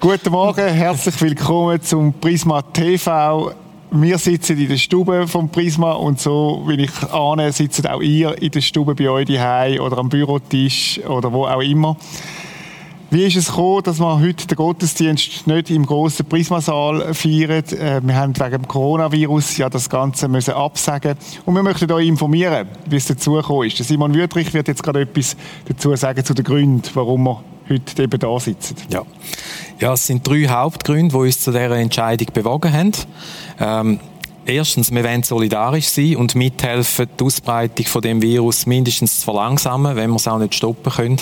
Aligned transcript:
Guten 0.00 0.30
Morgen, 0.30 0.66
herzlich 0.66 1.20
willkommen 1.20 1.82
zum 1.82 2.14
Prisma 2.14 2.62
TV. 2.62 3.52
Wir 3.90 4.16
sitzen 4.16 4.56
in 4.56 4.70
der 4.70 4.78
Stube 4.78 5.28
vom 5.28 5.50
Prisma 5.50 5.92
und 5.92 6.18
so, 6.18 6.62
wie 6.66 6.84
ich 6.84 7.12
ahne, 7.12 7.52
sitzt 7.52 7.86
auch 7.86 8.00
ihr 8.00 8.40
in 8.40 8.50
der 8.50 8.62
Stube 8.62 8.94
bei 8.94 9.10
euch 9.10 9.26
daheim 9.26 9.78
oder 9.78 9.98
am 9.98 10.08
Bürotisch 10.08 11.02
oder 11.06 11.30
wo 11.30 11.44
auch 11.44 11.60
immer. 11.60 11.98
Wie 13.10 13.26
ist 13.26 13.36
es 13.36 13.48
gekommen, 13.48 13.82
dass 13.82 14.00
wir 14.00 14.20
heute 14.20 14.46
den 14.46 14.56
Gottesdienst 14.56 15.46
nicht 15.46 15.68
im 15.68 15.84
grossen 15.84 16.24
Prismasaal 16.24 17.12
feiern? 17.12 17.62
Äh, 17.64 18.00
wir 18.02 18.16
haben 18.16 18.34
wegen 18.38 18.52
dem 18.52 18.68
Coronavirus 18.68 19.58
ja 19.58 19.68
das 19.68 19.90
Ganze 19.90 20.28
müssen 20.28 20.54
absagen 20.54 21.16
und 21.44 21.54
wir 21.54 21.62
möchten 21.62 21.92
euch 21.92 22.08
informieren, 22.08 22.68
wie 22.86 22.96
es 22.96 23.04
dazu 23.04 23.32
gekommen 23.32 23.66
ist. 23.66 23.76
Simon 23.76 24.14
Wüttrich 24.14 24.54
wird 24.54 24.68
jetzt 24.68 24.82
gerade 24.82 25.02
etwas 25.02 25.36
dazu 25.68 25.94
sagen 25.94 26.24
zu 26.24 26.32
den 26.32 26.44
Gründen, 26.46 26.88
warum 26.94 27.24
wir 27.24 27.44
heute 27.70 28.02
eben 28.02 28.18
da 28.18 28.40
sitzen. 28.40 28.76
Ja. 28.90 29.02
ja, 29.78 29.92
es 29.92 30.06
sind 30.06 30.26
drei 30.26 30.46
Hauptgründe, 30.46 31.12
die 31.12 31.16
uns 31.16 31.40
zu 31.40 31.52
dieser 31.52 31.76
Entscheidung 31.76 32.28
bewogen 32.32 32.72
haben. 32.72 32.92
Ähm, 33.58 34.00
Erstens, 34.46 34.90
wir 34.90 35.04
wollen 35.04 35.22
solidarisch 35.22 35.88
sein 35.88 36.16
und 36.16 36.34
mithelfen, 36.34 37.06
die 37.18 37.24
Ausbreitung 37.24 37.86
von 37.86 38.02
dem 38.02 38.22
Virus 38.22 38.66
mindestens 38.66 39.20
zu 39.20 39.24
verlangsamen, 39.26 39.96
wenn 39.96 40.10
wir 40.10 40.16
es 40.16 40.26
auch 40.26 40.38
nicht 40.38 40.54
stoppen 40.54 40.90
können. 40.90 41.20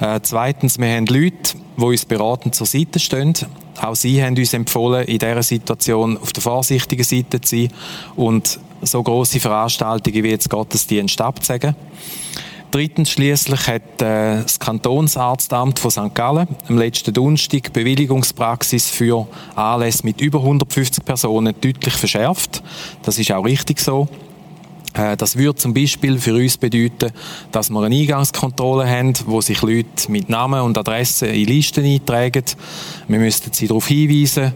Äh, 0.00 0.20
zweitens, 0.22 0.78
wir 0.78 0.88
haben 0.88 1.06
Leute, 1.06 1.54
die 1.76 1.82
uns 1.82 2.04
beratend 2.04 2.54
zur 2.54 2.66
Seite 2.66 2.98
stehen. 2.98 3.34
Auch 3.80 3.94
sie 3.94 4.22
haben 4.22 4.36
uns 4.36 4.52
empfohlen, 4.52 5.06
in 5.06 5.18
dieser 5.18 5.42
Situation 5.42 6.18
auf 6.18 6.32
der 6.32 6.42
vorsichtigen 6.42 7.04
Seite 7.04 7.40
zu 7.40 7.56
sein 7.56 7.72
und 8.16 8.58
so 8.82 9.02
große 9.02 9.40
Veranstaltungen 9.40 10.22
wie 10.22 10.30
jetzt 10.30 10.50
Gottesdienst 10.50 11.20
abzusagen. 11.20 11.76
Drittens 12.70 13.10
schließlich 13.10 13.66
hat 13.66 14.00
äh, 14.00 14.42
das 14.42 14.60
Kantonsarztamt 14.60 15.80
von 15.80 15.90
St. 15.90 16.14
Gallen 16.14 16.46
am 16.68 16.78
letzten 16.78 17.12
Donnerstag 17.12 17.72
Bewilligungspraxis 17.72 18.90
für 18.90 19.26
Anlässe 19.56 20.04
mit 20.04 20.20
über 20.20 20.38
150 20.38 21.04
Personen 21.04 21.52
deutlich 21.60 21.94
verschärft. 21.94 22.62
Das 23.02 23.18
ist 23.18 23.32
auch 23.32 23.44
richtig 23.44 23.80
so. 23.80 24.08
Äh, 24.94 25.16
das 25.16 25.36
würde 25.36 25.56
zum 25.56 25.74
Beispiel 25.74 26.18
für 26.20 26.34
uns 26.34 26.56
bedeuten, 26.58 27.10
dass 27.50 27.70
wir 27.70 27.80
eine 27.82 27.94
Eingangskontrolle 27.94 28.88
haben, 28.88 29.14
wo 29.26 29.40
sich 29.40 29.62
Leute 29.62 30.08
mit 30.08 30.28
Namen 30.28 30.60
und 30.60 30.78
Adresse 30.78 31.26
in 31.26 31.46
Listen 31.46 31.84
eintragen. 31.84 32.44
Wir 33.08 33.18
müssten 33.18 33.52
sie 33.52 33.66
darauf 33.66 33.88
hinweisen, 33.88 34.52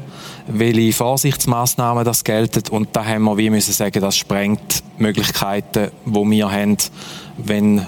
welche 0.46 0.92
Vorsichtsmaßnahmen 0.92 2.04
das 2.04 2.22
gelten. 2.22 2.62
Und 2.70 2.90
da 2.92 3.04
haben 3.04 3.24
wir, 3.24 3.36
wie 3.38 3.50
müssen 3.50 3.72
sagen, 3.72 4.00
das 4.00 4.16
sprengt 4.16 4.84
Möglichkeiten, 4.98 5.90
die 6.06 6.30
wir 6.30 6.50
haben, 6.50 6.76
wenn 7.38 7.86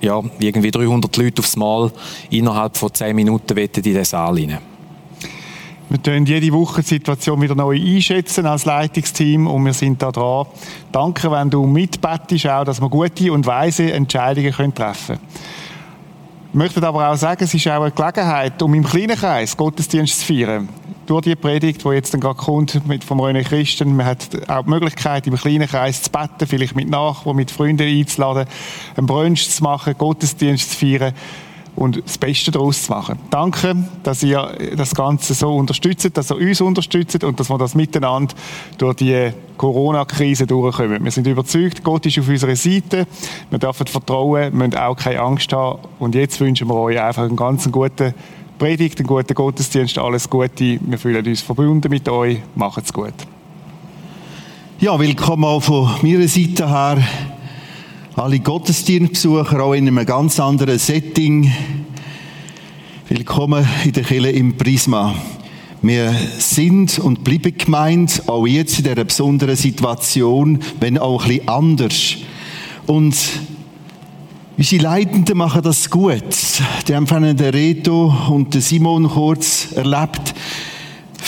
ja, 0.00 0.22
irgendwie 0.38 0.70
300 0.70 1.16
Leute 1.16 1.40
aufs 1.40 1.56
Mal 1.56 1.90
innerhalb 2.30 2.76
von 2.76 2.92
10 2.92 3.14
Minuten 3.14 3.56
in 3.58 3.82
den 3.82 4.04
Saal 4.04 4.34
rein. 4.34 4.58
Wir 5.90 6.02
tun 6.02 6.26
jede 6.26 6.52
Woche 6.52 6.82
die 6.82 6.88
Situation 6.88 7.40
wieder 7.40 7.54
neu 7.54 7.74
einschätzen 7.74 8.44
als 8.44 8.66
Leitungsteam 8.66 9.46
und 9.46 9.64
wir 9.64 9.72
sind 9.72 10.02
da 10.02 10.12
dran. 10.12 10.46
Danke, 10.92 11.30
wenn 11.30 11.48
du 11.48 11.64
mitbettest, 11.64 12.46
auch, 12.46 12.64
dass 12.64 12.80
wir 12.80 12.90
gute 12.90 13.32
und 13.32 13.46
weise 13.46 13.90
Entscheidungen 13.90 14.74
treffen 14.74 15.16
können. 15.16 15.20
Möchte 16.58 16.84
aber 16.84 17.08
auch 17.08 17.14
sagen, 17.14 17.44
es 17.44 17.54
ist 17.54 17.68
auch 17.68 17.82
eine 17.82 17.92
Gelegenheit, 17.92 18.60
um 18.60 18.74
im 18.74 18.82
kleinen 18.82 19.16
Kreis 19.16 19.56
Gottesdienst 19.56 20.18
zu 20.18 20.26
feiern. 20.26 20.68
Durch 21.06 21.22
die 21.22 21.36
Predigt, 21.36 21.84
die 21.84 21.88
jetzt 21.90 22.20
gerade 22.20 22.34
kommt 22.34 22.84
mit 22.84 23.04
vom 23.04 23.20
René 23.20 23.44
Christen, 23.44 23.94
man 23.94 24.06
hat 24.06 24.28
auch 24.50 24.64
die 24.64 24.70
Möglichkeit, 24.70 25.28
im 25.28 25.36
kleinen 25.36 25.68
Kreis 25.68 26.02
zu 26.02 26.10
beten, 26.10 26.48
vielleicht 26.48 26.74
mit 26.74 26.90
Nachbarn, 26.90 27.36
mit 27.36 27.52
Freunden 27.52 27.86
einzuladen, 27.86 28.46
einen 28.96 29.06
Brunch 29.06 29.48
zu 29.48 29.62
machen, 29.62 29.94
Gottesdienst 29.96 30.72
zu 30.72 30.78
feiern 30.78 31.14
und 31.78 32.02
das 32.04 32.18
Beste 32.18 32.50
daraus 32.50 32.82
zu 32.82 32.92
machen. 32.92 33.20
Danke, 33.30 33.76
dass 34.02 34.22
ihr 34.24 34.58
das 34.76 34.94
Ganze 34.94 35.32
so 35.34 35.54
unterstützt, 35.54 36.16
dass 36.16 36.30
ihr 36.30 36.36
uns 36.36 36.60
unterstützt 36.60 37.22
und 37.22 37.38
dass 37.38 37.48
wir 37.48 37.58
das 37.58 37.76
miteinander 37.76 38.34
durch 38.78 38.96
die 38.96 39.30
Corona-Krise 39.56 40.46
durchkommen. 40.46 41.04
Wir 41.04 41.10
sind 41.12 41.26
überzeugt, 41.28 41.84
Gott 41.84 42.04
ist 42.06 42.18
auf 42.18 42.28
unserer 42.28 42.56
Seite. 42.56 43.06
Wir 43.50 43.58
dürfen 43.58 43.86
vertrauen, 43.86 44.32
wir 44.40 44.50
müssen 44.50 44.76
auch 44.76 44.96
keine 44.96 45.20
Angst 45.20 45.52
haben. 45.52 45.78
Und 46.00 46.16
jetzt 46.16 46.40
wünschen 46.40 46.68
wir 46.68 46.74
euch 46.74 47.00
einfach 47.00 47.22
einen 47.22 47.36
ganz 47.36 47.70
guten 47.70 48.12
Predigt, 48.58 48.98
einen 48.98 49.06
guten 49.06 49.34
Gottesdienst, 49.34 49.98
alles 49.98 50.28
Gute. 50.28 50.80
Wir 50.80 50.98
fühlen 50.98 51.24
uns 51.24 51.42
verbunden 51.42 51.88
mit 51.90 52.08
euch. 52.08 52.38
Macht's 52.56 52.92
gut. 52.92 53.14
Ja, 54.80 54.98
willkommen 54.98 55.44
auch 55.44 55.60
von 55.60 55.90
meiner 56.02 56.26
Seite 56.26 56.68
her. 56.68 56.98
Alle 58.18 58.40
Gottesdienstbesucher, 58.40 59.62
auch 59.62 59.74
in 59.74 59.86
einem 59.86 60.04
ganz 60.04 60.40
anderen 60.40 60.76
Setting. 60.80 61.52
Willkommen 63.08 63.64
in 63.84 63.92
der 63.92 64.02
Kirche 64.02 64.30
im 64.30 64.56
Prisma. 64.56 65.14
Wir 65.82 66.12
sind 66.38 66.98
und 66.98 67.22
bleiben 67.22 67.56
gemeint, 67.56 68.24
auch 68.26 68.44
jetzt 68.44 68.78
in 68.78 68.86
dieser 68.86 69.04
besonderen 69.04 69.54
Situation, 69.54 70.58
wenn 70.80 70.98
auch 70.98 71.22
ein 71.22 71.28
bisschen 71.28 71.48
anders. 71.48 72.16
Und 72.88 73.14
Unsere 74.56 74.82
Leitenden 74.82 75.38
machen 75.38 75.62
das 75.62 75.88
gut. 75.88 76.24
Die 76.88 76.96
haben 76.96 77.06
von 77.06 77.36
der 77.36 77.54
Reto 77.54 78.12
und 78.30 78.52
der 78.52 78.60
Simon 78.60 79.08
kurz 79.08 79.70
erlebt. 79.70 80.34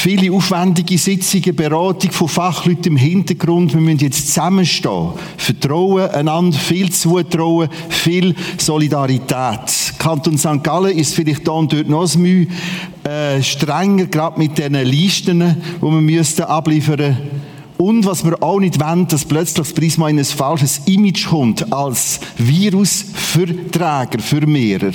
Viele 0.02 0.32
aufwendige 0.32 0.96
Sitzungen, 0.96 1.54
Beratung 1.54 2.10
von 2.10 2.26
Fachleuten 2.26 2.92
im 2.92 2.96
Hintergrund. 2.96 3.74
Wir 3.74 3.82
müssen 3.82 3.98
jetzt 3.98 4.28
zusammenstehen. 4.28 5.10
Vertrauen 5.36 6.08
einander, 6.08 6.56
viel 6.56 6.90
zutrauen, 6.90 7.68
viel 7.90 8.34
Solidarität. 8.56 9.92
Kanton 9.98 10.38
St. 10.38 10.64
Gallen 10.64 10.96
ist 10.96 11.14
vielleicht 11.14 11.46
da 11.46 11.52
und 11.52 11.70
dort 11.70 11.90
noch 11.90 12.10
ein 12.10 12.22
Mühe 12.22 12.46
äh, 13.04 13.42
strenger, 13.42 14.06
gerade 14.06 14.38
mit 14.38 14.56
diesen 14.56 14.72
Listen, 14.72 15.40
die 15.40 15.82
wir 15.82 15.90
müssten 15.90 16.44
abliefern 16.44 17.18
und 17.76 18.06
was 18.06 18.24
wir 18.24 18.42
auch 18.42 18.58
nicht 18.58 18.80
wollen, 18.80 19.06
dass 19.06 19.26
plötzlich 19.26 19.66
das 19.66 19.74
Prisma 19.74 20.08
in 20.08 20.18
ein 20.18 20.24
falsches 20.24 20.80
Image 20.86 21.26
kommt, 21.28 21.70
als 21.70 22.20
Virusverträger 22.38 24.18
für 24.18 24.46
mehrere. 24.46 24.94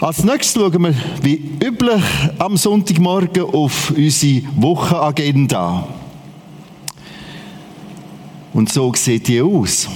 Als 0.00 0.22
nächstes 0.22 0.62
schauen 0.62 0.80
wir, 0.80 0.94
wie 1.22 1.42
üblich, 1.60 2.04
am 2.38 2.56
Sonntagmorgen 2.56 3.42
auf 3.42 3.90
unsere 3.90 4.42
Wochenagenda. 4.54 5.88
Und 8.52 8.72
so 8.72 8.94
sieht 8.94 9.26
die 9.26 9.42
aus. 9.42 9.88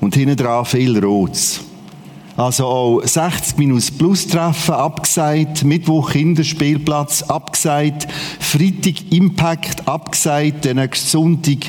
Und 0.00 0.14
hinten 0.14 0.36
dran 0.36 0.64
viel 0.64 0.96
Rotes. 1.04 1.60
Also 2.36 2.66
auch 2.66 3.00
60 3.02 3.58
minus 3.58 3.90
plus 3.90 4.28
Treffen 4.28 4.74
abgesagt, 4.74 5.64
Mittwoch 5.64 6.12
Kinderspielplatz 6.12 7.22
abgesagt, 7.24 8.06
Freitag 8.38 9.12
Impact 9.12 9.88
abgesagt, 9.88 10.64
der 10.64 10.74
nächste 10.74 11.10
Sonntag 11.10 11.66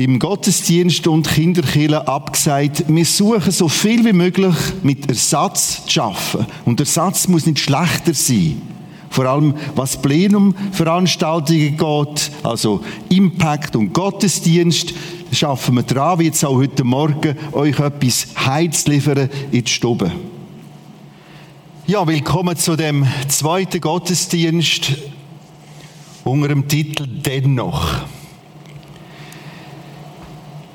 im 0.00 0.18
Gottesdienst 0.18 1.06
und 1.06 1.28
Kinderkille 1.28 2.08
abgesagt. 2.08 2.84
Wir 2.88 3.04
suchen 3.04 3.52
so 3.52 3.68
viel 3.68 4.02
wie 4.06 4.14
möglich 4.14 4.54
mit 4.82 5.06
Ersatz 5.08 5.84
zu 5.84 5.90
schaffen. 5.90 6.46
Und 6.64 6.80
Ersatz 6.80 7.28
muss 7.28 7.44
nicht 7.44 7.58
schlechter 7.58 8.14
sein. 8.14 8.62
Vor 9.10 9.26
allem 9.26 9.54
was 9.74 10.00
Plenumveranstaltungen 10.00 11.76
geht, 11.76 12.30
also 12.42 12.82
Impact 13.10 13.76
und 13.76 13.92
Gottesdienst, 13.92 14.94
schaffen 15.32 15.74
wir 15.74 15.82
dran, 15.82 16.18
wie 16.18 16.24
jetzt 16.24 16.44
auch 16.46 16.56
heute 16.56 16.82
Morgen, 16.82 17.36
euch 17.52 17.78
etwas 17.78 18.28
Heiz 18.36 18.86
liefern 18.86 19.28
in 19.50 19.64
die 19.64 19.70
Stube. 19.70 20.10
Ja, 21.86 22.06
willkommen 22.06 22.56
zu 22.56 22.74
dem 22.74 23.06
zweiten 23.28 23.80
Gottesdienst 23.80 24.92
unter 26.24 26.48
dem 26.48 26.68
Titel 26.68 27.06
Dennoch. 27.06 28.04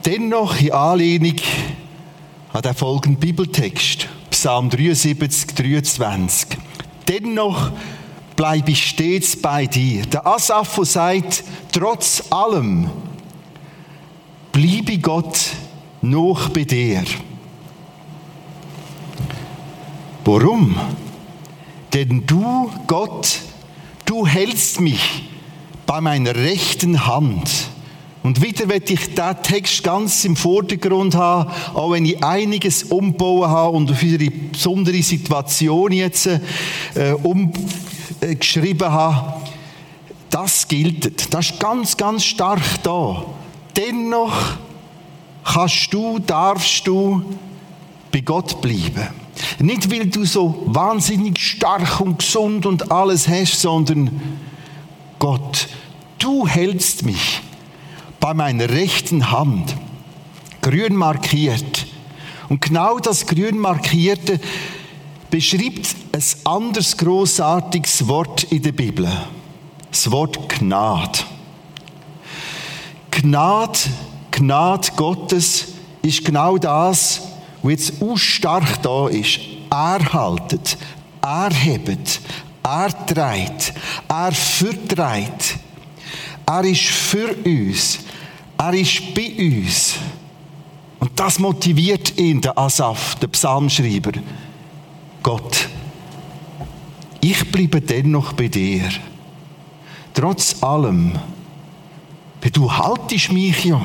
Dennoch 0.05 0.61
in 0.61 0.71
Anlehnung 0.71 1.35
an 2.53 2.61
den 2.61 2.75
folgenden 2.75 3.19
Bibeltext, 3.19 4.07
Psalm 4.29 4.69
73, 4.69 5.55
23. 5.55 6.59
Dennoch 7.07 7.71
bleibe 8.35 8.69
ich 8.69 8.85
stets 8.85 9.35
bei 9.35 9.65
dir. 9.65 10.05
Der 10.05 10.27
Asaph 10.27 10.79
sagt, 10.83 11.43
trotz 11.71 12.23
allem, 12.29 12.91
bleibe 14.51 14.99
Gott 14.99 15.39
noch 16.03 16.49
bei 16.49 16.65
dir. 16.65 17.03
Warum? 20.23 20.75
Denn 21.93 22.27
du, 22.27 22.69
Gott, 22.85 23.39
du 24.05 24.27
hältst 24.27 24.81
mich 24.81 25.29
bei 25.87 25.99
meiner 25.99 26.35
rechten 26.35 27.07
Hand. 27.07 27.49
Und 28.25 28.41
wieder 28.41 28.67
werde 28.67 28.93
ich 28.93 29.05
diesen 29.05 29.43
Text 29.43 29.83
ganz 29.83 30.25
im 30.25 30.35
Vordergrund 30.35 31.15
haben, 31.15 31.49
auch 31.73 31.91
wenn 31.91 32.05
ich 32.05 32.23
einiges 32.23 32.83
umbauen 32.83 33.49
habe 33.49 33.77
und 33.77 33.91
auf 33.91 34.01
unsere 34.01 34.29
besondere 34.31 35.01
Situation 35.01 35.91
jetzt 35.91 36.27
äh, 36.27 36.39
umgeschrieben 37.23 38.91
habe. 38.91 39.41
Das 40.29 40.67
gilt. 40.67 41.33
Das 41.33 41.51
ist 41.51 41.59
ganz, 41.59 41.95
ganz 41.95 42.25
stark 42.25 42.61
da 42.83 43.25
dennoch 43.75 44.33
kannst 45.43 45.93
du, 45.93 46.19
darfst 46.19 46.87
du 46.87 47.23
bei 48.11 48.21
Gott 48.21 48.61
bleiben. 48.61 49.09
Nicht, 49.59 49.91
weil 49.91 50.07
du 50.07 50.25
so 50.25 50.63
wahnsinnig 50.65 51.39
stark 51.39 51.99
und 51.99 52.19
gesund 52.19 52.65
und 52.65 52.91
alles 52.91 53.27
hast, 53.27 53.61
sondern 53.61 54.09
Gott, 55.19 55.67
du 56.19 56.47
hältst 56.47 57.03
mich 57.03 57.41
bei 58.25 58.33
meiner 58.33 58.67
rechten 58.71 59.29
Hand, 59.29 59.75
grün 60.59 60.95
markiert. 60.95 61.85
Und 62.49 62.59
genau 62.59 62.97
das 62.97 63.27
grün 63.27 63.59
markierte 63.59 64.39
beschreibt 65.29 65.95
ein 66.11 66.23
anderes 66.43 66.97
großartiges 66.97 68.07
Wort 68.07 68.45
in 68.45 68.63
der 68.63 68.71
Bibel. 68.71 69.07
Das 69.91 70.09
Wort 70.09 70.39
Gnade. 70.49 71.19
Gnade, 73.11 73.77
Gnade 74.31 74.87
Gottes 74.95 75.67
ist 76.01 76.25
genau 76.25 76.57
das, 76.57 77.21
was 77.61 77.71
jetzt 77.73 78.01
auch 78.01 78.17
stark 78.17 78.81
da 78.81 79.07
ist. 79.07 79.39
Er 79.69 79.99
haltet, 80.13 80.79
er 81.21 81.53
hebt, 81.53 82.21
er 82.63 83.05
trägt, 83.05 83.75
er 84.07 84.31
verträgt. 84.31 85.59
Er 86.47 86.63
ist 86.63 86.85
für 86.85 87.35
uns. 87.45 87.99
Er 88.57 88.73
ist 88.73 89.13
bei 89.13 89.33
uns. 89.37 89.95
Und 90.99 91.11
das 91.15 91.39
motiviert 91.39 92.17
ihn, 92.17 92.41
der 92.41 92.57
Asaf, 92.57 93.15
der 93.15 93.27
Psalmschreiber. 93.27 94.13
Gott, 95.21 95.67
ich 97.21 97.51
bleibe 97.51 97.81
dennoch 97.81 98.33
bei 98.33 98.47
dir. 98.47 98.89
Trotz 100.13 100.61
allem. 100.63 101.13
Weil 102.41 102.51
du 102.51 102.71
haltest 102.71 103.31
mich 103.31 103.65
ja. 103.65 103.81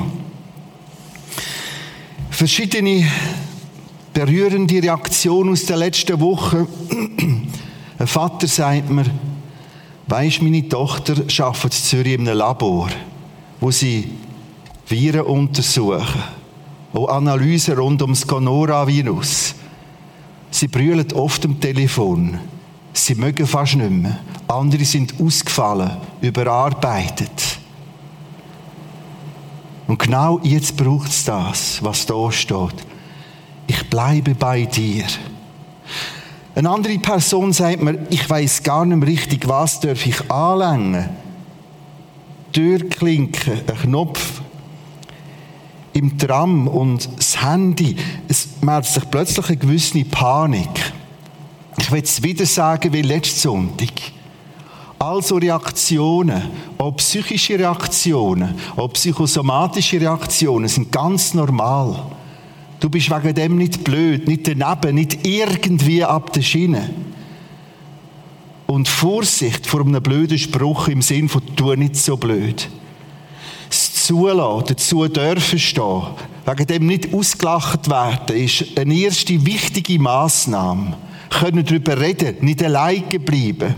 Verschiedene 2.29 3.07
berührende 4.13 4.81
Reaktionen 4.81 5.53
aus 5.53 5.65
der 5.65 5.77
letzten 5.77 6.19
Woche. 6.19 6.67
Ein 7.99 8.07
Vater 8.07 8.47
sagt 8.47 8.89
mir, 8.89 9.05
weisst, 10.07 10.41
meine 10.41 10.67
Tochter 10.67 11.13
arbeitet 11.39 11.63
in 11.63 11.71
Zürich 11.71 12.13
in 12.13 12.27
einem 12.27 12.37
Labor, 12.37 12.89
wo 13.59 13.71
sie 13.71 14.09
Viren 14.91 15.21
untersuchen, 15.21 16.23
auch 16.93 17.07
Analysen 17.07 17.77
rund 17.77 18.01
ums 18.01 18.27
Gonora-Virus. 18.27 19.55
Sie 20.51 20.67
brüllen 20.67 21.11
oft 21.13 21.45
am 21.45 21.59
Telefon. 21.59 22.37
Sie 22.93 23.15
mögen 23.15 23.47
fast 23.47 23.75
nicht 23.75 23.89
mehr. 23.89 24.19
Andere 24.47 24.83
sind 24.83 25.13
ausgefallen, 25.19 25.91
überarbeitet. 26.19 27.59
Und 29.87 29.97
genau 29.97 30.39
jetzt 30.43 30.75
braucht 30.75 31.09
es 31.09 31.23
das, 31.23 31.81
was 31.81 32.05
da 32.05 32.31
steht. 32.31 32.85
Ich 33.67 33.89
bleibe 33.89 34.35
bei 34.35 34.65
dir. 34.65 35.05
Eine 36.53 36.69
andere 36.69 36.99
Person 36.99 37.53
sagt 37.53 37.81
mir, 37.81 37.97
ich 38.09 38.29
weiß 38.29 38.63
gar 38.63 38.85
nicht 38.85 38.97
mehr 38.97 39.07
richtig, 39.07 39.47
was 39.47 39.79
darf 39.79 40.05
ich 40.05 40.29
anlängen. 40.29 41.09
Türklinke, 42.51 43.63
ein 43.67 43.77
Knopf 43.83 44.41
im 45.93 46.17
Tram 46.17 46.67
und 46.67 47.09
das 47.17 47.41
Handy. 47.41 47.95
Es 48.27 48.47
meldet 48.61 48.91
sich 48.91 49.09
plötzlich 49.09 49.47
eine 49.47 49.57
gewisse 49.57 50.05
Panik. 50.05 50.93
Ich 51.77 51.91
will 51.91 52.01
es 52.01 52.21
wieder 52.21 52.45
sagen 52.45 52.93
wie 52.93 53.01
letzten 53.01 53.39
Sonntag. 53.39 53.91
Also 54.99 55.37
Reaktionen, 55.37 56.43
auch 56.77 56.95
psychische 56.97 57.57
Reaktionen, 57.57 58.53
auch 58.75 58.93
psychosomatische 58.93 59.99
Reaktionen 59.99 60.67
sind 60.67 60.91
ganz 60.91 61.33
normal. 61.33 62.05
Du 62.79 62.89
bist 62.89 63.09
wegen 63.09 63.33
dem 63.33 63.57
nicht 63.57 63.83
blöd, 63.83 64.27
nicht 64.27 64.47
daneben, 64.47 64.95
nicht 64.95 65.25
irgendwie 65.25 66.03
ab 66.03 66.31
der 66.33 66.41
Schiene. 66.41 66.89
Und 68.67 68.87
Vorsicht 68.87 69.65
vor 69.65 69.81
einem 69.81 70.01
blöden 70.01 70.37
Spruch 70.37 70.87
im 70.87 71.01
Sinn 71.01 71.29
von 71.29 71.41
tu 71.55 71.73
nicht 71.73 71.95
so 71.95 72.15
blöd. 72.15 72.69
Zulassen, 74.05 74.65
dazu 74.67 75.07
dürfen 75.07 75.59
stehen, 75.59 76.03
wegen 76.45 76.67
dem 76.67 76.85
nicht 76.87 77.13
ausgelacht 77.13 77.89
werden, 77.89 78.35
ist 78.35 78.77
eine 78.77 78.95
erste 78.95 79.45
wichtige 79.45 79.99
Massnahme. 79.99 80.97
Können 81.29 81.65
darüber 81.65 81.99
reden, 81.99 82.37
nicht 82.41 82.63
alleine 82.63 83.19
bleiben. 83.19 83.75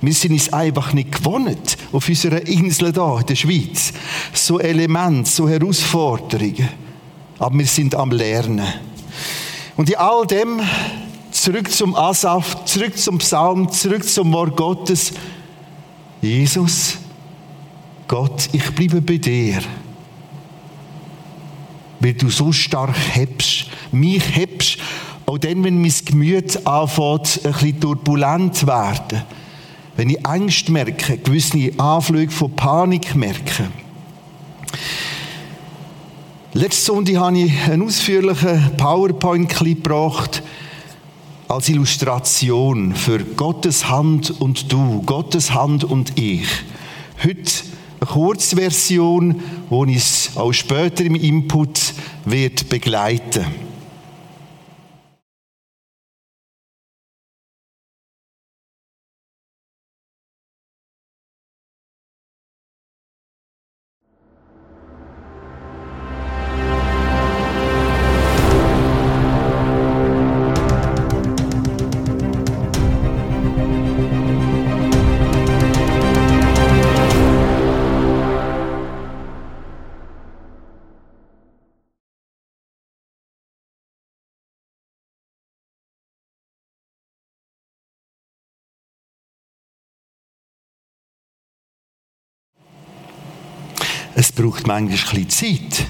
Wir 0.00 0.12
sind 0.12 0.34
es 0.34 0.52
einfach 0.52 0.92
nicht 0.92 1.12
gewohnt, 1.12 1.78
auf 1.92 2.08
unserer 2.08 2.46
Insel 2.46 2.92
da 2.92 3.20
in 3.20 3.26
der 3.26 3.36
Schweiz. 3.36 3.92
So 4.32 4.58
Elemente, 4.58 5.30
so 5.30 5.48
Herausforderungen. 5.48 6.68
Aber 7.38 7.56
wir 7.56 7.66
sind 7.66 7.94
am 7.94 8.10
Lernen. 8.10 8.66
Und 9.76 9.88
in 9.88 9.96
all 9.96 10.26
dem, 10.26 10.60
zurück 11.30 11.70
zum 11.70 11.94
Asaf, 11.94 12.64
zurück 12.64 12.98
zum 12.98 13.18
Psalm, 13.18 13.70
zurück 13.70 14.04
zum 14.04 14.32
Wort 14.32 14.56
Gottes. 14.56 15.12
Jesus, 16.20 16.98
Gott, 18.08 18.48
ich 18.52 18.70
bleibe 18.74 19.00
bei 19.00 19.16
dir. 19.16 19.60
Weil 22.00 22.14
du 22.14 22.28
so 22.28 22.52
stark 22.52 22.96
hebst, 23.12 23.66
mich 23.92 24.36
hebst, 24.36 24.78
auch 25.26 25.38
dann, 25.38 25.64
wenn 25.64 25.80
mein 25.80 25.92
Gemüt 26.04 26.66
anfängt, 26.66 27.40
ein 27.44 27.52
bisschen 27.52 27.80
turbulent 27.80 28.66
werden 28.66 29.22
wenn 29.96 30.10
ich 30.10 30.26
Angst 30.26 30.68
merke, 30.68 31.18
gewisse 31.18 31.72
Anflüge 31.78 32.32
von 32.32 32.54
Panik 32.54 33.14
merke. 33.14 33.68
Letzte 36.52 36.86
Sonntag 36.86 37.16
habe 37.16 37.38
ich 37.38 37.62
einen 37.68 37.82
ausführlichen 37.82 38.76
PowerPoint-Clip 38.76 39.82
gebracht 39.82 40.42
als 41.48 41.68
Illustration 41.68 42.94
für 42.94 43.18
Gottes 43.18 43.88
Hand 43.88 44.40
und 44.40 44.72
du, 44.72 45.02
Gottes 45.02 45.52
Hand 45.52 45.84
und 45.84 46.18
ich. 46.18 46.48
Heute 47.22 47.52
eine 48.04 48.12
Kurzversion, 48.12 49.42
die 49.70 49.94
ich 49.94 50.30
auch 50.34 50.52
später 50.52 51.04
im 51.04 51.14
Input 51.14 51.94
wird 52.26 52.68
begleiten 52.68 53.63
Es 94.26 94.32
braucht 94.32 94.66
manchmal 94.66 94.98
ein 94.98 95.26
bisschen 95.26 95.28
Zeit, 95.28 95.86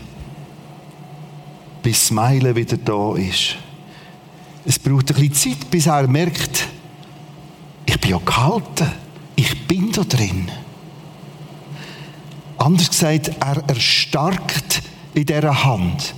bis 1.84 2.00
das 2.00 2.10
Meilen 2.10 2.56
wieder 2.56 2.76
da 2.76 3.14
ist. 3.14 3.54
Es 4.64 4.76
braucht 4.76 5.08
ein 5.08 5.28
bisschen 5.28 5.54
Zeit, 5.56 5.70
bis 5.70 5.86
er 5.86 6.08
merkt, 6.08 6.66
ich 7.86 8.00
bin 8.00 8.10
ja 8.10 8.18
gehalten, 8.18 8.90
ich 9.36 9.68
bin 9.68 9.92
da 9.92 10.02
drin. 10.02 10.50
Anders 12.58 12.90
gesagt, 12.90 13.30
er 13.38 13.62
erstarkt 13.68 14.82
in 15.14 15.26
dieser 15.26 15.64
Hand. 15.64 16.16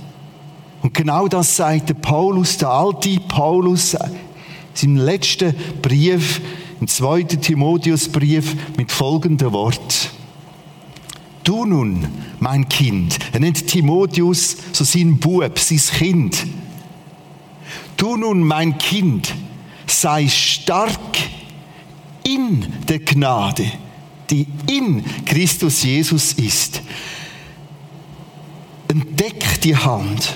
Und 0.81 0.95
genau 0.95 1.27
das 1.27 1.55
sagt 1.55 1.89
der 1.89 1.93
Paulus, 1.93 2.57
der 2.57 2.69
alte 2.69 3.19
Paulus, 3.27 3.93
in 3.93 3.99
seinem 4.73 4.97
letzten 4.97 5.53
Brief, 5.83 6.41
im 6.81 6.87
zweiten 6.87 7.39
Timotheusbrief, 7.39 8.55
mit 8.75 8.91
folgendem 8.91 9.51
Wort. 9.51 10.16
Du 11.47 11.63
nun, 11.63 12.05
mein 12.41 12.67
Kind, 12.67 13.17
er 13.31 13.39
nennt 13.39 13.67
Timotheus 13.67 14.57
so 14.73 14.83
sein 14.83 15.17
Bub, 15.17 15.57
sein 15.57 15.79
Kind. 15.97 16.45
Du 17.95 18.17
nun, 18.17 18.43
mein 18.43 18.77
Kind, 18.77 19.33
sei 19.85 20.27
stark 20.27 20.99
in 22.23 22.67
der 22.89 22.99
Gnade, 22.99 23.63
die 24.29 24.45
in 24.69 25.05
Christus 25.23 25.83
Jesus 25.83 26.33
ist. 26.33 26.81
Entdeck 28.89 29.61
die 29.61 29.77
Hand, 29.77 30.33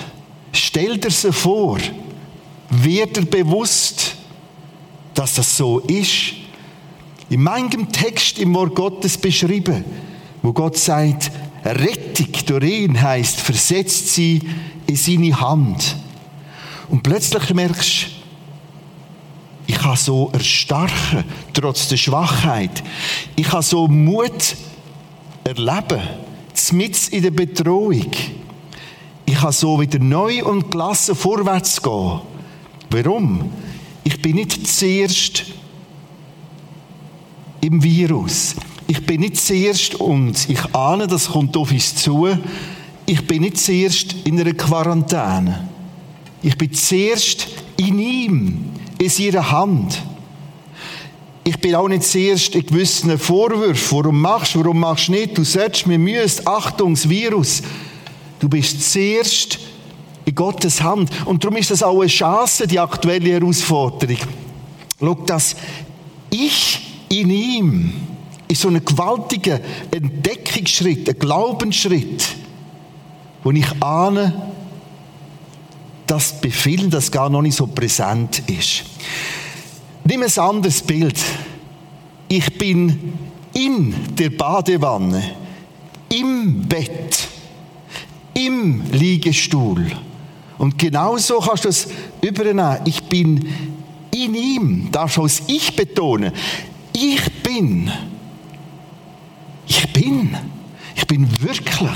stell 0.54 0.96
dir 0.96 1.10
sie 1.10 1.30
vor, 1.30 1.76
wird 2.70 3.18
dir 3.18 3.26
bewusst, 3.26 4.16
dass 5.12 5.34
das 5.34 5.58
so 5.58 5.80
ist. 5.80 6.32
In 7.28 7.42
meinem 7.42 7.92
Text 7.92 8.38
im 8.38 8.54
Wort 8.54 8.74
Gottes 8.74 9.18
beschrieben, 9.18 9.84
wo 10.42 10.52
Gott 10.52 10.76
sagt, 10.76 11.30
Rettung 11.64 12.28
durch 12.46 12.64
ihn 12.64 13.00
heisst, 13.00 13.40
versetzt 13.40 14.14
sie 14.14 14.40
in 14.86 14.96
seine 14.96 15.40
Hand. 15.40 15.96
Und 16.88 17.02
plötzlich 17.02 17.54
merkst 17.54 18.06
du, 18.06 18.22
ich 19.66 19.78
kann 19.78 19.96
so 19.96 20.30
erstarken, 20.32 21.24
trotz 21.54 21.88
der 21.88 21.96
Schwachheit. 21.96 22.82
Ich 23.36 23.48
kann 23.48 23.62
so 23.62 23.86
Mut 23.86 24.56
erleben, 25.44 26.00
mit 26.72 27.08
in 27.08 27.22
der 27.22 27.30
Bedrohung. 27.30 28.10
Ich 29.24 29.34
kann 29.34 29.52
so 29.52 29.80
wieder 29.80 29.98
neu 29.98 30.44
und 30.44 30.70
gelassen 30.70 31.14
vorwärts 31.14 31.80
gehen. 31.80 32.20
Warum? 32.90 33.50
Ich 34.04 34.20
bin 34.20 34.36
nicht 34.36 34.66
zuerst 34.66 35.44
im 37.60 37.82
Virus. 37.82 38.56
Ich 38.92 39.06
bin 39.06 39.22
nicht 39.22 39.38
zuerst, 39.38 39.94
und 39.94 40.50
ich 40.50 40.74
ahne, 40.74 41.06
das 41.06 41.30
kommt 41.30 41.56
auf 41.56 41.72
uns 41.72 41.94
zu, 41.94 42.28
ich 43.06 43.26
bin 43.26 43.40
nicht 43.40 43.56
zuerst 43.56 44.14
in 44.24 44.38
einer 44.38 44.52
Quarantäne. 44.52 45.66
Ich 46.42 46.58
bin 46.58 46.70
zuerst 46.74 47.46
in 47.78 47.98
ihm, 47.98 48.64
in 48.98 49.08
seiner 49.08 49.50
Hand. 49.50 50.02
Ich 51.42 51.58
bin 51.58 51.74
auch 51.74 51.88
nicht 51.88 52.02
zuerst 52.02 52.54
in 52.54 52.66
gewissen 52.66 53.18
Vorwürfen. 53.18 53.96
Warum 53.96 54.20
machst 54.20 54.54
du, 54.54 54.58
warum 54.60 54.80
machst 54.80 55.08
du 55.08 55.12
nicht? 55.12 55.38
Du 55.38 55.42
sollst, 55.42 55.88
wir 55.88 55.98
müssen, 55.98 56.46
Achtung, 56.46 56.92
das 56.92 57.08
Virus. 57.08 57.62
Du 58.40 58.48
bist 58.50 58.92
zuerst 58.92 59.58
in 60.26 60.34
Gottes 60.34 60.82
Hand. 60.82 61.10
Und 61.24 61.42
darum 61.42 61.56
ist 61.56 61.70
das 61.70 61.82
auch 61.82 61.98
eine 61.98 62.08
Chance, 62.08 62.66
die 62.66 62.78
aktuelle 62.78 63.30
Herausforderung. 63.30 64.18
Schau, 65.00 65.14
dass 65.14 65.56
ich 66.28 67.06
in 67.08 67.30
ihm 67.30 67.92
ist 68.52 68.60
so 68.60 68.68
ein 68.68 68.84
gewaltiger 68.84 69.60
Entdeckungsschritt, 69.90 71.08
ein 71.08 71.18
Glaubensschritt, 71.18 72.24
wo 73.42 73.50
ich 73.50 73.82
ahne, 73.82 74.50
dass 76.06 76.38
bei 76.40 76.50
vielen 76.50 76.90
das 76.90 77.10
gar 77.10 77.30
noch 77.30 77.40
nicht 77.40 77.56
so 77.56 77.66
präsent 77.66 78.42
ist. 78.50 78.84
Nimm 80.04 80.22
ein 80.22 80.38
anderes 80.38 80.82
Bild. 80.82 81.18
Ich 82.28 82.58
bin 82.58 83.14
in 83.54 83.94
der 84.16 84.30
Badewanne, 84.30 85.22
im 86.10 86.62
Bett, 86.68 87.28
im 88.34 88.82
Liegestuhl. 88.92 89.92
Und 90.58 90.78
genauso 90.78 91.38
kannst 91.38 91.64
du 91.64 91.68
es 91.70 91.88
übernehmen. 92.20 92.80
Ich 92.84 93.02
bin 93.04 93.48
in 94.10 94.34
ihm, 94.34 94.88
darfst 94.92 95.16
du 95.16 95.22
als 95.22 95.42
Ich 95.46 95.74
betonen. 95.74 96.32
Ich 96.92 97.32
bin. 97.42 97.90
Ich 99.66 99.92
bin. 99.92 100.36
Ich 100.94 101.06
bin 101.06 101.28
wirklich. 101.42 101.90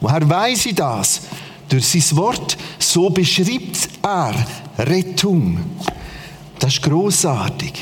Woher 0.00 0.28
weiß 0.28 0.66
ich 0.66 0.74
das? 0.74 1.22
Durch 1.68 1.86
sein 1.86 2.16
Wort. 2.16 2.56
So 2.78 3.10
beschreibt 3.10 3.88
er 4.02 4.34
Rettung. 4.78 5.58
Das 6.58 6.74
ist 6.74 6.82
großartig. 6.82 7.72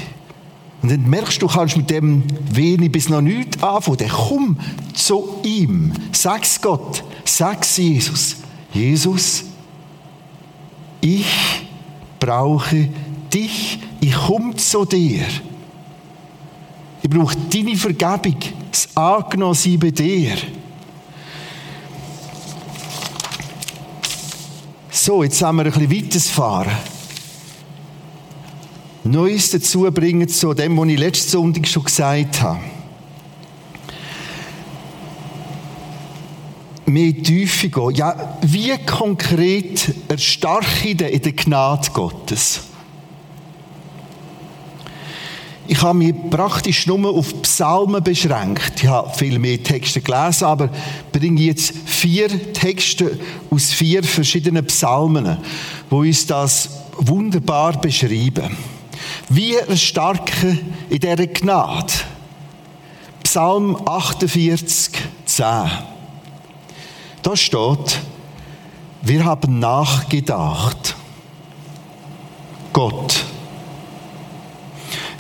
Und 0.83 0.91
dann 0.91 1.09
merkst 1.09 1.41
du, 1.41 1.47
du 1.47 1.53
kannst 1.53 1.77
mit 1.77 1.91
dem 1.91 2.25
wenig 2.51 2.91
bis 2.91 3.09
noch 3.09 3.21
nichts 3.21 3.63
anfangen. 3.63 3.99
Dann 3.99 4.09
komm 4.09 4.59
zu 4.95 5.41
ihm. 5.45 5.93
Sag's 6.11 6.61
Gott. 6.61 7.05
Sag's 7.25 7.77
Jesus. 7.77 8.37
Jesus, 8.73 9.45
ich 11.01 11.27
brauche 12.19 12.89
dich. 13.33 13.79
Ich 14.01 14.15
komme 14.15 14.57
zu 14.57 14.85
dir. 14.85 15.25
Ich 17.03 17.11
brauche 17.11 17.37
deine 17.37 17.77
Vergebung. 17.77 18.37
Das 18.71 18.97
Angenommen 18.97 19.79
bei 19.81 19.91
dir. 19.91 20.37
So, 24.91 25.25
jetzt 25.25 25.43
haben 25.43 25.57
wir 25.57 25.65
ein 25.67 25.73
bisschen 25.73 25.91
weiterfahren. 25.91 26.73
Neues 29.03 29.51
dazu 29.51 29.91
bringen 29.91 30.29
zu 30.29 30.55
dem, 30.55 30.77
was 30.77 30.89
ich 30.89 30.99
letzten 30.99 31.31
Sonntag 31.31 31.67
schon 31.67 31.85
gesagt 31.85 32.41
habe. 32.41 32.61
Mehr 36.87 37.21
Tiefe 37.21 37.69
gehen. 37.69 37.91
Ja, 37.97 38.39
wie 38.43 38.79
konkret 38.87 39.93
erstarke 40.09 40.89
ich 40.89 40.97
denn 40.97 41.09
in 41.09 41.23
der 41.23 41.33
Gnade 41.33 41.91
Gottes? 41.93 42.61
Ich 45.69 45.81
habe 45.81 45.99
mich 45.99 46.15
praktisch 46.31 46.87
nur 46.87 47.09
auf 47.09 47.43
Psalmen 47.43 48.03
beschränkt. 48.03 48.83
Ich 48.83 48.89
habe 48.89 49.17
viel 49.17 49.39
mehr 49.39 49.63
Texte 49.63 50.01
gelesen, 50.01 50.45
aber 50.45 50.69
bringe 51.13 51.41
jetzt 51.41 51.73
vier 51.87 52.53
Texte 52.53 53.19
aus 53.51 53.71
vier 53.71 54.03
verschiedenen 54.03 54.67
Psalmen, 54.67 55.39
wo 55.89 55.99
uns 55.99 56.27
das 56.27 56.69
wunderbar 56.99 57.81
beschreiben. 57.81 58.57
Wie 59.29 59.55
erstarken 59.55 60.75
in 60.91 60.99
dieser 60.99 61.27
Gnade. 61.27 61.93
Psalm 63.23 63.77
48, 63.87 64.93
10. 65.25 65.45
Da 67.23 67.37
steht, 67.37 68.01
wir 69.01 69.25
haben 69.25 69.59
nachgedacht. 69.59 70.97
Gott, 72.73 73.22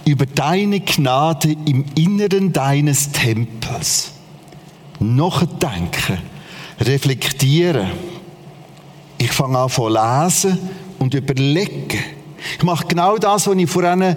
über 0.04 0.26
deine 0.26 0.80
Gnade 0.80 1.56
im 1.66 1.84
Inneren 1.96 2.52
deines 2.52 3.12
Tempels. 3.12 4.12
Noch 4.98 5.44
denken, 5.44 6.18
reflektieren. 6.80 7.88
Ich 9.18 9.32
fange 9.32 9.58
an 9.58 9.68
zu 9.68 9.88
lesen 9.88 10.58
und 10.98 11.14
überlegen. 11.14 11.98
Ich 12.56 12.62
mache 12.64 12.86
genau 12.86 13.16
das, 13.18 13.46
was 13.46 13.56
ich 13.56 13.70
vorhin 13.70 14.16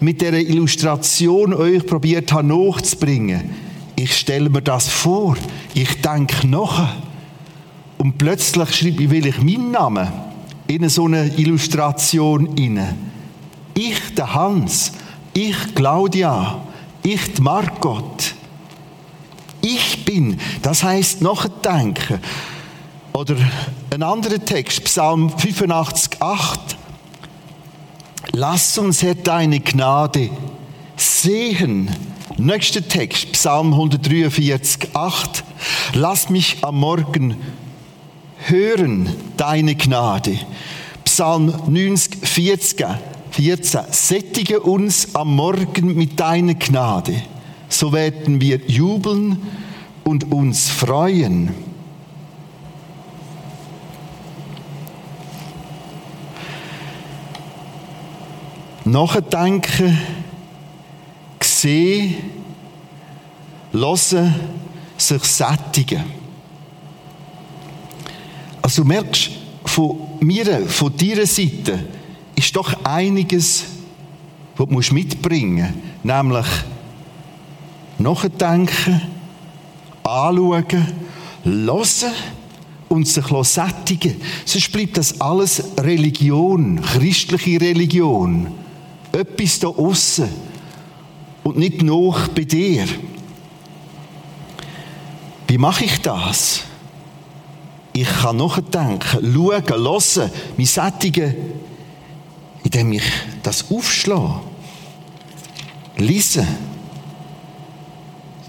mit 0.00 0.22
der 0.22 0.34
Illustration 0.34 1.52
euch 1.52 1.86
probiert 1.86 2.32
habe 2.32 2.46
nachzubringen. 2.46 3.50
Ich 3.96 4.16
stelle 4.16 4.50
mir 4.50 4.62
das 4.62 4.88
vor. 4.88 5.36
Ich 5.74 6.00
denke 6.00 6.46
nach. 6.46 6.94
Und 7.98 8.18
plötzlich 8.18 8.74
schreibe 8.74 9.10
will 9.10 9.26
ich 9.26 9.42
meinen 9.42 9.70
Namen 9.70 10.08
in 10.66 10.88
so 10.88 11.06
eine 11.06 11.28
Illustration 11.36 12.56
inne. 12.56 12.94
Ich, 13.74 14.14
der 14.14 14.34
Hans, 14.34 14.92
ich, 15.36 15.74
Claudia, 15.74 16.62
ich, 17.02 17.38
Margot. 17.40 18.34
Ich 19.60 20.04
bin, 20.04 20.40
das 20.62 20.82
heißt 20.82 21.22
nachdenken. 21.22 22.20
Oder 23.12 23.36
ein 23.90 24.02
anderer 24.02 24.42
Text, 24.44 24.84
Psalm 24.84 25.30
85, 25.30 26.20
8. 26.20 26.60
Lass 28.32 28.78
uns, 28.78 29.02
Herr, 29.02 29.14
deine 29.14 29.60
Gnade 29.60 30.30
sehen. 30.96 31.90
Nächster 32.38 32.86
Text, 32.86 33.32
Psalm 33.32 33.72
143, 33.72 34.94
8. 34.94 35.44
Lass 35.94 36.30
mich 36.30 36.58
am 36.62 36.78
Morgen 36.80 37.36
hören 38.38 39.08
deine 39.36 39.74
Gnade. 39.74 40.38
Psalm 41.04 41.52
90, 41.66 42.26
40. 42.26 42.86
14. 43.36 43.82
Sättige 43.90 44.60
uns 44.60 45.14
am 45.14 45.36
Morgen 45.36 45.94
mit 45.94 46.18
deiner 46.18 46.54
Gnade, 46.54 47.20
so 47.68 47.92
werden 47.92 48.40
wir 48.40 48.62
jubeln 48.66 49.36
und 50.04 50.32
uns 50.32 50.70
freuen. 50.70 51.50
Nachdenken, 58.86 59.98
sehen, 61.42 62.14
hören, 63.70 64.34
sich 64.96 65.24
sättigen. 65.24 66.04
Also 68.62 68.80
du 68.80 68.88
merkst, 68.88 69.30
von 69.66 69.98
mir, 70.20 70.66
von 70.68 70.96
deiner 70.96 71.26
Seite, 71.26 71.95
ist 72.36 72.54
doch 72.54 72.84
einiges, 72.84 73.64
was 74.56 74.68
du 74.88 74.94
mitbringen 74.94 75.72
musst. 75.72 76.04
Nämlich 76.04 76.46
nachdenken, 77.98 79.00
anschauen, 80.04 80.64
hören 81.42 82.12
und 82.88 83.08
sich 83.08 83.24
sättigen. 83.42 84.20
Sonst 84.44 84.70
bleibt 84.70 84.96
das 84.98 85.20
alles 85.20 85.62
Religion, 85.78 86.80
christliche 86.80 87.60
Religion. 87.60 88.48
Etwas 89.12 89.58
da 89.58 89.68
aussen 89.68 90.28
und 91.42 91.56
nicht 91.56 91.82
noch 91.82 92.28
bei 92.28 92.44
dir. 92.44 92.84
Wie 95.48 95.58
mache 95.58 95.84
ich 95.84 96.00
das? 96.02 96.62
Ich 97.92 98.08
kann 98.08 98.36
nachdenken, 98.36 99.34
schauen, 99.34 99.62
hören, 99.68 100.30
mich 100.56 100.70
sättigen 100.70 101.34
indem 102.76 102.92
ich 102.92 103.04
das 103.42 103.70
aufschlage, 103.70 104.40
lese, 105.96 106.46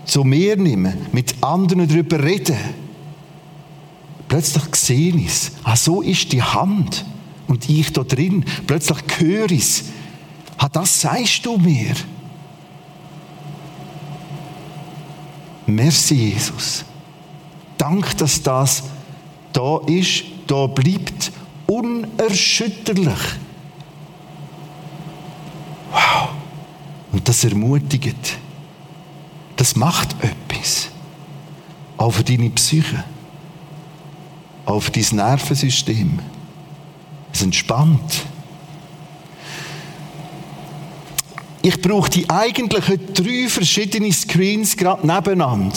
zu 0.03 0.25
mir 0.25 0.57
nehme, 0.57 0.97
mit 1.13 1.35
anderen 1.41 1.87
darüber 1.87 2.21
rede. 2.21 2.57
Plötzlich 4.27 4.75
sehe 4.75 5.15
ich 5.15 5.27
es. 5.27 5.51
Ah, 5.63 5.77
so 5.77 6.01
ist 6.01 6.31
die 6.33 6.41
Hand. 6.41 7.05
und 7.47 7.69
ich 7.69 7.93
da 7.93 8.03
drin. 8.03 8.43
Plötzlich 8.65 8.97
höre 9.19 9.51
ich 9.51 9.61
es. 9.61 9.83
Ah, 10.57 10.67
das 10.67 10.99
sagst 10.99 11.45
du 11.45 11.57
mir. 11.57 11.93
Merci, 15.65 16.33
Jesus. 16.33 16.83
Dank, 17.77 18.17
dass 18.17 18.43
das 18.43 18.83
da 19.53 19.77
ist, 19.87 20.23
da 20.47 20.67
bleibt, 20.67 21.31
unerschütterlich. 21.67 23.37
Wow. 25.91 26.29
Und 27.11 27.27
das 27.27 27.43
ermutigt. 27.43 28.37
Das 29.55 29.75
macht 29.75 30.15
etwas. 30.23 30.89
Auch 31.97 32.11
für 32.11 32.23
deine 32.23 32.49
Psyche. 32.51 33.03
Für 34.65 34.91
dein 34.91 35.15
Nervensystem. 35.15 36.19
Es 37.33 37.41
entspannt. 37.41 38.25
Ich 41.61 41.81
brauche 41.81 42.09
die 42.09 42.29
eigentlichen 42.29 43.13
drei 43.13 43.49
verschiedene 43.49 44.11
Screens 44.13 44.77
gerade 44.77 45.05
nebeneinander. 45.05 45.75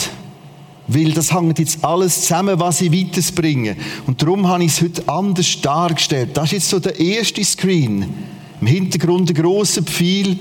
Weil 0.87 1.13
das 1.13 1.33
hängt 1.33 1.59
jetzt 1.59 1.85
alles 1.85 2.23
zusammen, 2.23 2.59
was 2.59 2.81
ich 2.81 2.93
weiterbringe. 2.93 3.77
Und 4.07 4.21
darum 4.21 4.47
habe 4.49 4.65
ich 4.65 4.73
es 4.73 4.83
heute 4.83 5.09
anders 5.09 5.61
dargestellt. 5.61 6.37
Das 6.37 6.47
ist 6.47 6.53
jetzt 6.53 6.69
so 6.69 6.81
der 6.81 6.99
erste 6.99 7.45
Screen. 7.45 8.13
Im 8.61 8.67
Hintergrund 8.67 9.31
ein 9.31 9.35
grosser 9.35 9.83
Pfeil 9.83 10.37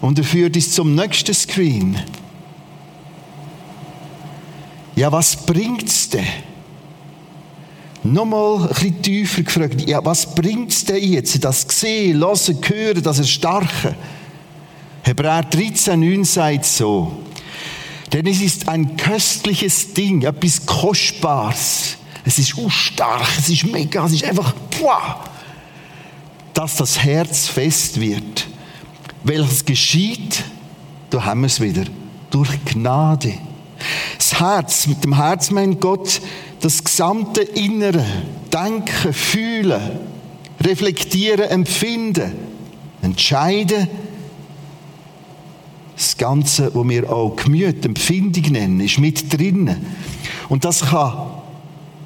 und 0.00 0.18
er 0.18 0.24
führt 0.24 0.56
uns 0.56 0.72
zum 0.72 0.94
nächsten 0.94 1.34
Screen. 1.34 1.98
Ja, 4.94 5.10
was 5.10 5.36
bringt 5.36 5.88
es 5.88 6.10
denn? 6.10 6.26
Nochmal 8.04 8.62
ein 8.62 8.68
bisschen 8.68 9.02
tiefer 9.02 9.42
gefragt. 9.42 9.88
Ja, 9.88 10.04
was 10.04 10.34
bringt 10.34 10.70
es 10.70 10.84
denn 10.84 11.02
jetzt? 11.02 11.42
Das 11.42 11.66
Sehen, 11.68 12.20
Hören, 12.20 12.58
Hören, 12.62 13.02
das 13.02 13.18
Erstarken. 13.18 13.94
Hebräer 15.02 15.42
13, 15.44 15.98
9 15.98 16.24
sagt 16.24 16.64
so. 16.64 17.12
Denn 18.12 18.26
es 18.26 18.40
ist 18.42 18.68
ein 18.68 18.96
köstliches 18.96 19.94
Ding, 19.94 20.22
etwas 20.22 20.66
Kostbares. 20.66 21.96
Es 22.24 22.38
ist 22.38 22.54
stark, 22.70 23.26
es 23.38 23.48
ist 23.48 23.64
mega, 23.64 24.04
es 24.04 24.12
ist 24.12 24.24
einfach, 24.24 24.52
boah, 24.78 25.24
dass 26.54 26.76
das 26.76 26.98
Herz 26.98 27.48
fest 27.48 28.00
wird. 28.00 28.46
Welches 29.24 29.64
geschieht, 29.64 30.42
da 31.10 31.24
haben 31.24 31.40
wir 31.40 31.46
es 31.46 31.60
wieder, 31.60 31.84
durch 32.30 32.50
Gnade. 32.64 33.34
Das 34.16 34.38
Herz, 34.40 34.86
mit 34.86 35.02
dem 35.04 35.16
Herz 35.16 35.50
meint 35.50 35.80
Gott 35.80 36.20
das 36.60 36.82
gesamte 36.82 37.42
Innere, 37.42 38.04
Denken, 38.52 39.12
Fühlen, 39.12 39.80
Reflektieren, 40.60 41.48
Empfinden, 41.48 42.32
Entscheiden, 43.02 43.88
das 45.96 46.16
Ganze, 46.16 46.74
wo 46.74 46.88
wir 46.88 47.12
auch 47.12 47.36
Gemüt, 47.36 47.84
Empfindung 47.84 48.52
nennen, 48.52 48.80
ist 48.80 48.98
mit 48.98 49.32
drin. 49.32 49.76
Und 50.48 50.64
das 50.64 50.80
kann 50.80 51.30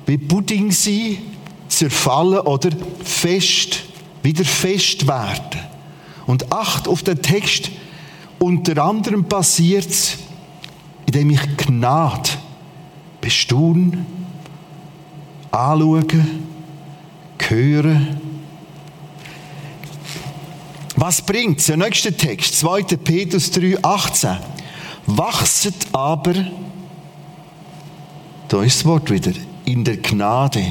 wie 0.07 0.19
Pudding 0.19 0.71
sein, 0.71 1.19
zerfallen 1.69 2.41
oder 2.41 2.71
fest, 3.03 3.85
wieder 4.27 4.45
fest 4.45 5.07
werden. 5.07 5.61
Und 6.27 6.53
acht 6.53 6.89
auf 6.89 7.03
den 7.03 7.23
Text. 7.23 7.71
Unter 8.39 8.83
anderem 8.85 9.25
passiert 9.25 9.89
es, 9.89 10.19
indem 11.07 11.31
ich 11.31 11.57
Gnade 11.57 12.29
bestaunen, 13.21 14.05
anschauen, 15.53 16.43
hören, 17.39 18.21
was 20.97 21.23
bringt 21.23 21.67
der 21.69 21.77
nächste 21.77 22.13
Text? 22.13 22.59
2. 22.59 22.83
Petrus 22.83 23.51
3, 23.53 23.79
18. 23.83 24.37
Wachset 25.07 25.87
aber, 25.93 26.35
da 28.49 28.63
ist 28.63 28.79
das 28.79 28.85
Wort 28.87 29.11
wieder, 29.11 29.33
in 29.65 29.85
der 29.85 29.99
Gnade 29.99 30.67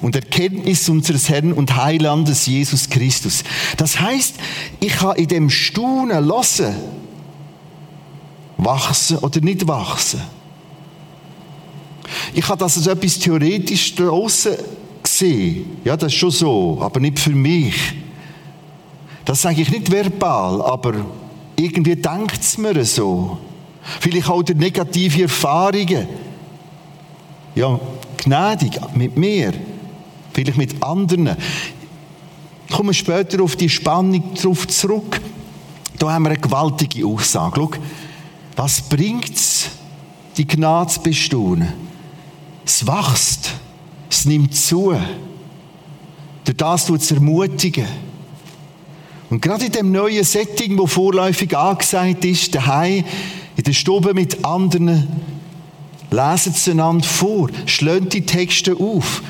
und 0.00 0.14
Erkenntnis 0.14 0.88
unseres 0.88 1.28
Herrn 1.28 1.52
und 1.52 1.76
Heilandes 1.76 2.46
Jesus 2.46 2.88
Christus. 2.88 3.42
Das 3.76 4.00
heißt, 4.00 4.36
ich 4.80 4.92
kann 4.92 5.16
in 5.16 5.28
dem 5.28 5.50
Staunen 5.50 6.24
lassen, 6.24 6.74
wachsen 8.56 9.18
oder 9.18 9.40
nicht 9.40 9.66
wachsen. 9.66 10.20
Ich 12.34 12.48
habe 12.48 12.58
das 12.58 12.76
als 12.76 12.86
etwas 12.86 13.18
theoretisch 13.18 13.94
draußen 13.94 14.54
gesehen. 15.02 15.78
Ja, 15.84 15.96
das 15.96 16.12
ist 16.12 16.18
schon 16.18 16.30
so, 16.30 16.78
aber 16.80 17.00
nicht 17.00 17.18
für 17.18 17.30
mich. 17.30 17.74
Das 19.24 19.42
sage 19.42 19.62
ich 19.62 19.70
nicht 19.70 19.90
verbal, 19.90 20.62
aber 20.62 20.94
irgendwie 21.56 21.96
denkt 21.96 22.40
es 22.40 22.56
mir 22.56 22.84
so. 22.84 23.38
Vielleicht 24.00 24.28
auch 24.28 24.42
durch 24.42 24.58
negative 24.58 25.22
Erfahrungen. 25.22 26.08
Ja, 27.54 27.78
gnädig 28.16 28.78
mit 28.94 29.16
mir, 29.16 29.52
vielleicht 30.38 30.58
mit 30.58 30.82
anderen. 30.84 31.36
Ich 32.68 32.76
komme 32.76 32.94
später 32.94 33.42
auf 33.42 33.56
die 33.56 33.68
Spannung 33.68 34.22
darauf 34.34 34.68
zurück. 34.68 35.20
Da 35.98 36.12
haben 36.12 36.22
wir 36.22 36.30
eine 36.30 36.38
gewaltige 36.38 37.04
Aussage. 37.06 37.60
Schau, 37.60 37.70
was 38.54 38.82
bringt 38.82 39.34
es, 39.34 39.68
die 40.36 40.46
Gnade 40.46 40.92
zu 40.92 41.00
bestaunen? 41.00 41.72
Es 42.64 42.86
wächst, 42.86 43.50
es 44.08 44.26
nimmt 44.26 44.54
zu. 44.54 44.94
Durch 46.44 46.56
das 46.56 46.86
tut 46.86 47.00
es 47.00 47.10
ermutigen. 47.10 47.86
Und 49.30 49.42
gerade 49.42 49.66
in 49.66 49.72
dem 49.72 49.90
neuen 49.90 50.22
Setting, 50.22 50.78
wo 50.78 50.86
vorläufig 50.86 51.56
angesagt 51.56 52.24
ist, 52.24 52.54
daheim, 52.54 53.04
in 53.56 53.64
der 53.64 53.72
Stube 53.72 54.14
mit 54.14 54.44
anderen, 54.44 55.08
lesen 56.12 56.52
sie 56.52 56.70
einander 56.70 57.06
vor, 57.06 57.50
schlönt 57.66 58.12
die 58.12 58.24
Texte 58.24 58.76
auf, 58.76 59.22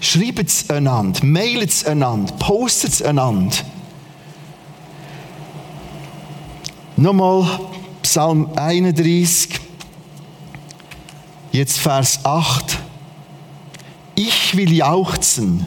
schreiben 0.00 0.46
sie 0.46 0.70
einander, 0.70 1.24
mailen 1.24 1.68
sie 1.68 1.86
einander, 1.86 2.32
posten 2.34 2.90
sie 2.90 3.04
einander. 3.04 3.56
Nochmal 6.96 7.60
Psalm 8.02 8.50
31, 8.56 9.60
jetzt 11.52 11.78
Vers 11.78 12.24
8. 12.24 12.78
Ich 14.14 14.56
will 14.56 14.72
jauchzen, 14.72 15.66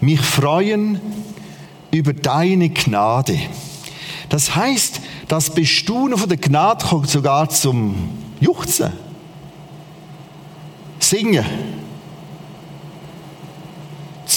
mich 0.00 0.20
freuen 0.20 1.00
über 1.92 2.12
deine 2.12 2.70
Gnade. 2.70 3.38
Das 4.28 4.56
heißt, 4.56 5.00
das 5.28 5.50
Bestaunen 5.50 6.18
von 6.18 6.28
der 6.28 6.38
Gnade 6.38 6.84
kommt 6.84 7.08
sogar 7.08 7.48
zum 7.48 7.94
Juchzen. 8.40 8.92
Singen. 10.98 11.44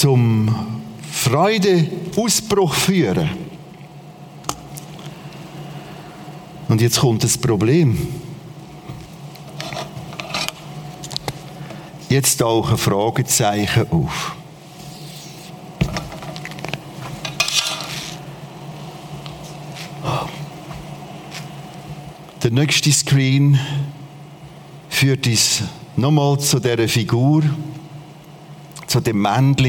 Zum 0.06 0.54
Freudeausbruch 1.10 2.74
führen. 2.74 3.28
Und 6.68 6.80
jetzt 6.80 7.00
kommt 7.00 7.24
das 7.24 7.36
Problem. 7.36 7.98
Jetzt 12.08 12.36
tauchen 12.36 12.78
Fragezeichen 12.78 13.90
auf. 13.90 14.36
Der 22.44 22.52
nächste 22.52 22.92
Screen 22.92 23.58
führt 24.88 25.26
uns 25.26 25.64
nochmal 25.96 26.38
zu 26.38 26.60
dieser 26.60 26.86
Figur, 26.86 27.42
zu 28.86 29.00
dem 29.00 29.20
Männchen 29.20 29.66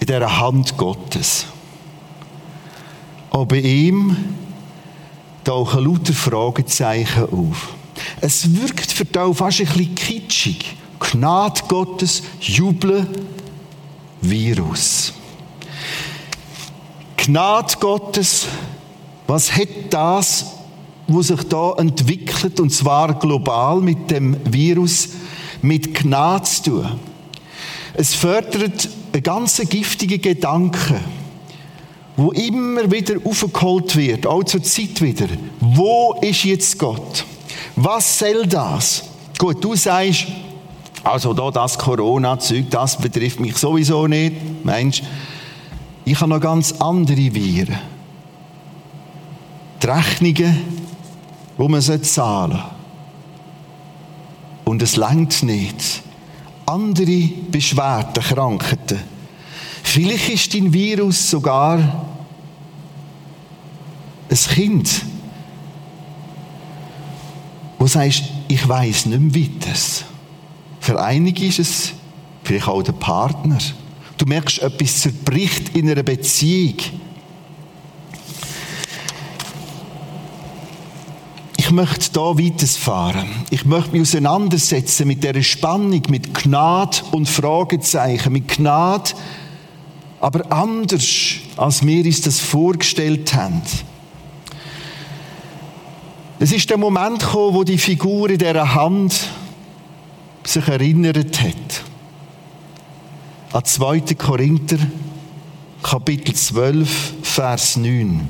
in 0.00 0.06
dieser 0.06 0.40
Hand 0.40 0.76
Gottes. 0.76 1.46
Auch 3.30 3.46
bei 3.46 3.58
ihm 3.60 4.16
tauchen 5.44 5.84
lauter 5.84 6.12
Fragezeichen 6.12 7.24
auf. 7.30 7.74
Es 8.20 8.54
wirkt 8.54 8.90
für 8.92 9.04
die 9.04 9.34
fast 9.34 9.60
ein 9.60 9.66
bisschen 9.66 9.94
kitschig. 9.94 10.76
Gnade 10.98 11.62
Gottes, 11.68 12.22
Jubeln, 12.40 13.06
Virus. 14.20 15.12
Gnade 17.16 17.74
Gottes, 17.78 18.46
was 19.26 19.52
hat 19.52 19.68
das 19.90 20.58
wo 21.08 21.22
sich 21.22 21.42
da 21.44 21.72
entwickelt, 21.78 22.60
und 22.60 22.70
zwar 22.70 23.18
global 23.18 23.80
mit 23.80 24.10
dem 24.10 24.36
Virus, 24.44 25.08
mit 25.62 25.94
Gnade 25.94 26.44
zu 26.44 26.62
tun. 26.62 26.86
Es 28.00 28.14
fördert 28.14 28.88
einen 29.12 29.22
ganz 29.24 29.60
giftigen 29.68 30.22
Gedanken, 30.22 31.00
wo 32.16 32.30
immer 32.30 32.88
wieder 32.92 33.16
aufgeholt 33.24 33.96
wird, 33.96 34.24
auch 34.24 34.44
zur 34.44 34.62
Zeit 34.62 35.02
wieder. 35.02 35.26
Wo 35.58 36.16
ist 36.20 36.44
jetzt 36.44 36.78
Gott? 36.78 37.24
Was 37.74 38.20
soll 38.20 38.46
das? 38.46 39.02
Gut, 39.36 39.64
du 39.64 39.74
sagst, 39.74 40.28
also 41.02 41.34
da 41.34 41.50
das 41.50 41.76
Corona-Zeug, 41.76 42.66
das 42.70 42.96
betrifft 42.96 43.40
mich 43.40 43.56
sowieso 43.56 44.06
nicht. 44.06 44.64
Mensch, 44.64 45.02
ich 46.04 46.20
habe 46.20 46.30
noch 46.30 46.40
ganz 46.40 46.70
andere 46.78 47.34
Viren. 47.34 47.80
Die 49.82 49.86
Rechnungen, 49.88 50.56
die 51.58 51.68
man 51.68 51.82
zahlen 51.82 52.04
sollte. 52.04 52.62
Und 54.64 54.82
es 54.82 54.94
langt 54.94 55.42
nicht. 55.42 56.04
Andere 56.68 57.30
Beschwerden, 57.50 58.22
Krankheiten. 58.22 58.98
Vielleicht 59.82 60.28
ist 60.28 60.54
dein 60.54 60.70
Virus 60.70 61.30
sogar 61.30 61.78
ein 64.30 64.36
Kind, 64.36 65.02
wo 67.78 67.86
sagst, 67.86 68.24
ich 68.48 68.68
weiß 68.68 69.06
nicht 69.06 69.18
mehr 69.18 69.44
weiter. 69.44 69.78
Für 70.80 71.02
einige 71.02 71.46
ist 71.46 71.58
es 71.58 71.92
vielleicht 72.44 72.68
auch 72.68 72.82
der 72.82 72.92
Partner. 72.92 73.56
Du 74.18 74.26
merkst, 74.26 74.58
etwas 74.58 75.00
zerbricht 75.00 75.74
in 75.74 75.88
einer 75.88 76.02
Beziehung. 76.02 76.74
Ich 81.68 81.74
möchte 81.74 82.12
da 82.14 82.38
weiterfahren. 82.38 83.28
Ich 83.50 83.66
möchte 83.66 83.90
mich 83.90 84.00
auseinandersetzen 84.00 85.06
mit 85.06 85.22
der 85.22 85.42
Spannung, 85.42 86.00
mit 86.08 86.32
Gnade 86.32 86.96
und 87.12 87.28
Fragezeichen, 87.28 88.32
mit 88.32 88.48
Gnade, 88.48 89.10
aber 90.18 90.50
anders, 90.50 91.06
als 91.58 91.86
wir 91.86 92.06
uns 92.06 92.22
das 92.22 92.40
vorgestellt 92.40 93.34
haben. 93.34 93.60
Es 96.38 96.52
ist 96.52 96.70
der 96.70 96.78
Moment 96.78 97.18
gekommen, 97.18 97.54
wo 97.54 97.64
die 97.64 97.76
Figur 97.76 98.30
in 98.30 98.38
dieser 98.38 98.74
Hand 98.74 99.28
sich 100.44 100.66
erinnert 100.66 101.38
hat. 101.38 101.84
An 103.52 103.62
2. 103.62 104.14
Korinther, 104.14 104.78
Kapitel 105.82 106.34
12, 106.34 107.12
Vers 107.20 107.76
9. 107.76 108.26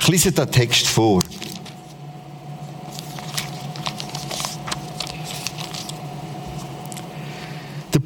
Ich 0.00 0.08
lese 0.08 0.32
den 0.32 0.50
Text 0.50 0.86
vor. 0.86 1.20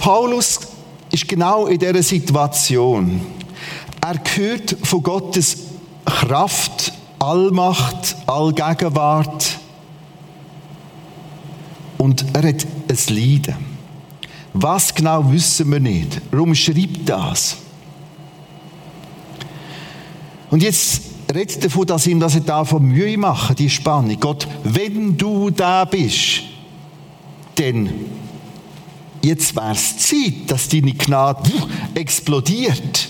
Paulus 0.04 0.60
ist 1.10 1.26
genau 1.26 1.66
in 1.66 1.78
dieser 1.78 2.02
Situation. 2.02 3.22
Er 4.02 4.20
hört 4.36 4.76
von 4.82 5.02
Gottes 5.02 5.56
Kraft, 6.04 6.92
Allmacht, 7.18 8.14
Allgegenwart 8.26 9.58
und 11.96 12.22
er 12.34 12.48
hat 12.48 12.66
ein 12.86 13.16
Leiden. 13.16 13.54
Was 14.52 14.94
genau 14.94 15.32
wissen 15.32 15.72
wir 15.72 15.80
nicht. 15.80 16.20
Warum 16.30 16.54
schreibt 16.54 17.08
das? 17.08 17.56
Und 20.50 20.62
jetzt 20.62 21.00
redet 21.34 21.56
er 21.56 21.62
davon, 21.62 21.86
dass 21.86 22.06
ihm 22.06 22.20
das 22.20 22.44
davon 22.44 22.84
Mühe 22.84 23.16
machen, 23.16 23.56
die 23.56 23.70
Spannung. 23.70 24.20
Gott, 24.20 24.46
wenn 24.64 25.16
du 25.16 25.48
da 25.48 25.86
bist, 25.86 26.42
dann 27.54 27.88
jetzt 29.24 29.56
wäre 29.56 29.72
es 29.72 29.98
Zeit, 29.98 30.34
dass 30.48 30.68
deine 30.68 30.92
Gnade 30.92 31.50
explodiert. 31.94 33.08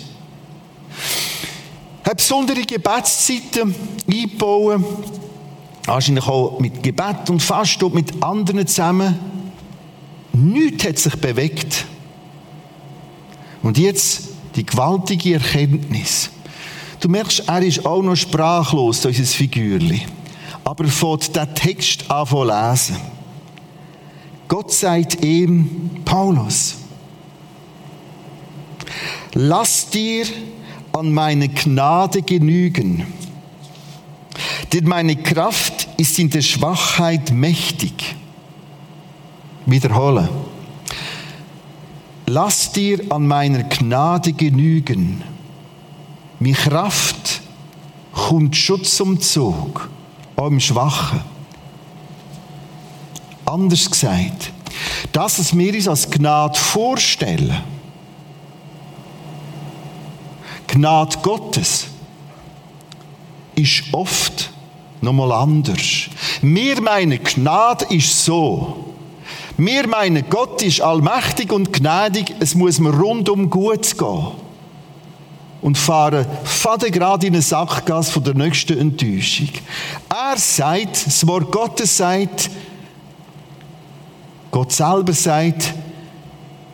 Er 2.02 2.10
hat 2.10 2.16
besondere 2.18 2.62
Gebetszeiten 2.62 3.74
eingebaut, 4.08 4.82
wahrscheinlich 5.86 6.26
auch 6.26 6.60
mit 6.60 6.82
Gebet 6.82 7.28
und 7.30 7.42
Fast 7.42 7.82
und 7.82 7.94
mit 7.94 8.22
anderen 8.22 8.66
zusammen. 8.66 9.18
Nichts 10.32 10.84
hat 10.84 10.98
sich 10.98 11.16
bewegt. 11.16 11.86
Und 13.62 13.78
jetzt 13.78 14.28
die 14.56 14.66
gewaltige 14.66 15.34
Erkenntnis. 15.34 16.30
Du 17.00 17.08
merkst, 17.08 17.44
er 17.46 17.62
ist 17.62 17.84
auch 17.84 18.02
noch 18.02 18.16
sprachlos, 18.16 19.04
unser 19.04 19.24
Figürli. 19.24 20.02
Aber 20.64 20.84
er 20.84 20.90
fängt 20.90 21.34
den 21.34 21.54
Text 21.54 22.10
an 22.10 22.26
zu 22.26 22.44
lesen. 22.44 23.13
Gott 24.54 24.72
sagt 24.72 25.24
ihm, 25.24 25.90
Paulus, 26.04 26.76
lass 29.32 29.90
dir 29.90 30.26
an 30.92 31.10
meine 31.10 31.48
Gnade 31.48 32.22
genügen, 32.22 33.04
denn 34.72 34.84
meine 34.84 35.16
Kraft 35.16 35.88
ist 35.96 36.20
in 36.20 36.30
der 36.30 36.42
Schwachheit 36.42 37.32
mächtig. 37.32 38.14
Wiederhole. 39.66 40.28
Lass 42.26 42.70
dir 42.70 43.00
an 43.10 43.26
meiner 43.26 43.64
Gnade 43.64 44.34
genügen. 44.34 45.24
Meine 46.38 46.54
Kraft 46.54 47.40
kommt 48.12 48.54
schon 48.54 48.84
zum 48.84 49.20
Zug, 49.20 49.90
auch 50.36 50.46
im 50.46 50.60
Schwachen. 50.60 51.33
Anders 53.44 53.90
gesagt, 53.90 54.52
das, 55.12 55.38
was 55.38 55.56
wir 55.56 55.74
uns 55.74 55.88
als 55.88 56.10
Gnade 56.10 56.58
vorstellen, 56.58 57.62
Gnade 60.66 61.18
Gottes, 61.22 61.86
ist 63.54 63.84
oft 63.92 64.50
nochmal 65.00 65.32
anders. 65.32 66.08
Wir 66.42 66.80
meinen, 66.80 67.22
Gnade 67.22 67.86
ist 67.90 68.24
so. 68.24 68.94
Wir 69.56 69.86
meinen, 69.86 70.28
Gott 70.28 70.62
ist 70.62 70.80
allmächtig 70.80 71.52
und 71.52 71.72
gnädig, 71.72 72.34
es 72.40 72.54
muss 72.54 72.80
mir 72.80 72.90
rundum 72.90 73.50
gut 73.50 73.96
gehen. 73.96 74.26
Und 75.62 75.78
fahren 75.78 76.26
faden 76.42 76.90
gerade 76.90 77.26
in 77.26 77.34
eine 77.34 77.42
Sackgasse 77.42 78.12
von 78.12 78.24
der 78.24 78.34
nächsten 78.34 78.78
Enttäuschung. 78.78 79.48
Er 80.10 80.36
sagt, 80.36 81.06
das 81.06 81.26
Wort 81.26 81.50
Gottes 81.52 81.96
sagt, 81.96 82.50
Gott 84.54 84.70
selber 84.70 85.12
sagt, 85.12 85.74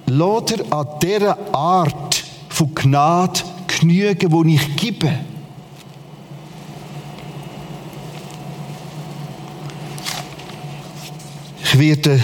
dir 0.07 0.65
an 0.69 0.87
dieser 1.03 1.55
Art 1.55 2.23
von 2.51 2.75
Gnade 2.75 3.41
genügen, 3.67 4.45
die 4.45 4.55
ich 4.57 4.77
gebe. 4.77 5.11
Ich 11.65 11.79
werde 11.79 12.21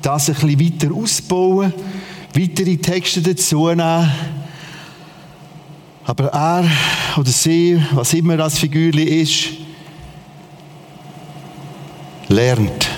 das 0.00 0.30
ein 0.30 0.34
bisschen 0.34 0.58
weiter 0.58 0.94
ausbauen, 0.94 1.74
weitere 2.32 2.78
Texte 2.78 3.20
dazu 3.20 3.66
nehmen. 3.68 4.10
Aber 6.06 6.28
er 6.28 6.64
oder 7.18 7.30
sie, 7.30 7.82
was 7.92 8.14
immer 8.14 8.38
das 8.38 8.58
Figürli 8.58 9.20
ist, 9.20 9.44
lernt. 12.28 12.93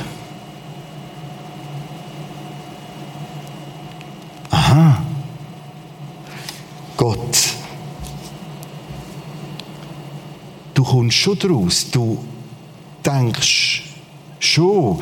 Kommst 10.97 11.19
schon 11.19 11.39
daraus. 11.39 11.91
Du 11.91 12.19
denkst 13.05 13.83
schon. 14.39 15.01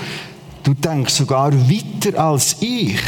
Du 0.62 0.74
denkst 0.74 1.14
sogar 1.14 1.52
weiter 1.52 2.18
als 2.18 2.56
ich. 2.60 3.00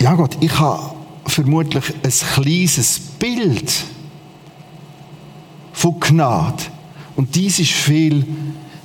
Ja 0.00 0.14
Gott, 0.14 0.36
ich 0.40 0.58
habe 0.58 0.94
vermutlich 1.26 1.84
ein 2.02 2.10
kleines 2.34 3.00
Bild 3.18 3.72
von 5.72 5.98
Gnade. 5.98 6.62
Und 7.16 7.34
dies 7.34 7.58
ist 7.58 7.72
viel 7.72 8.24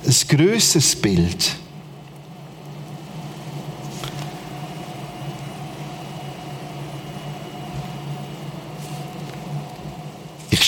ein 0.04 0.14
grösseres 0.28 0.96
Bild. 0.96 1.56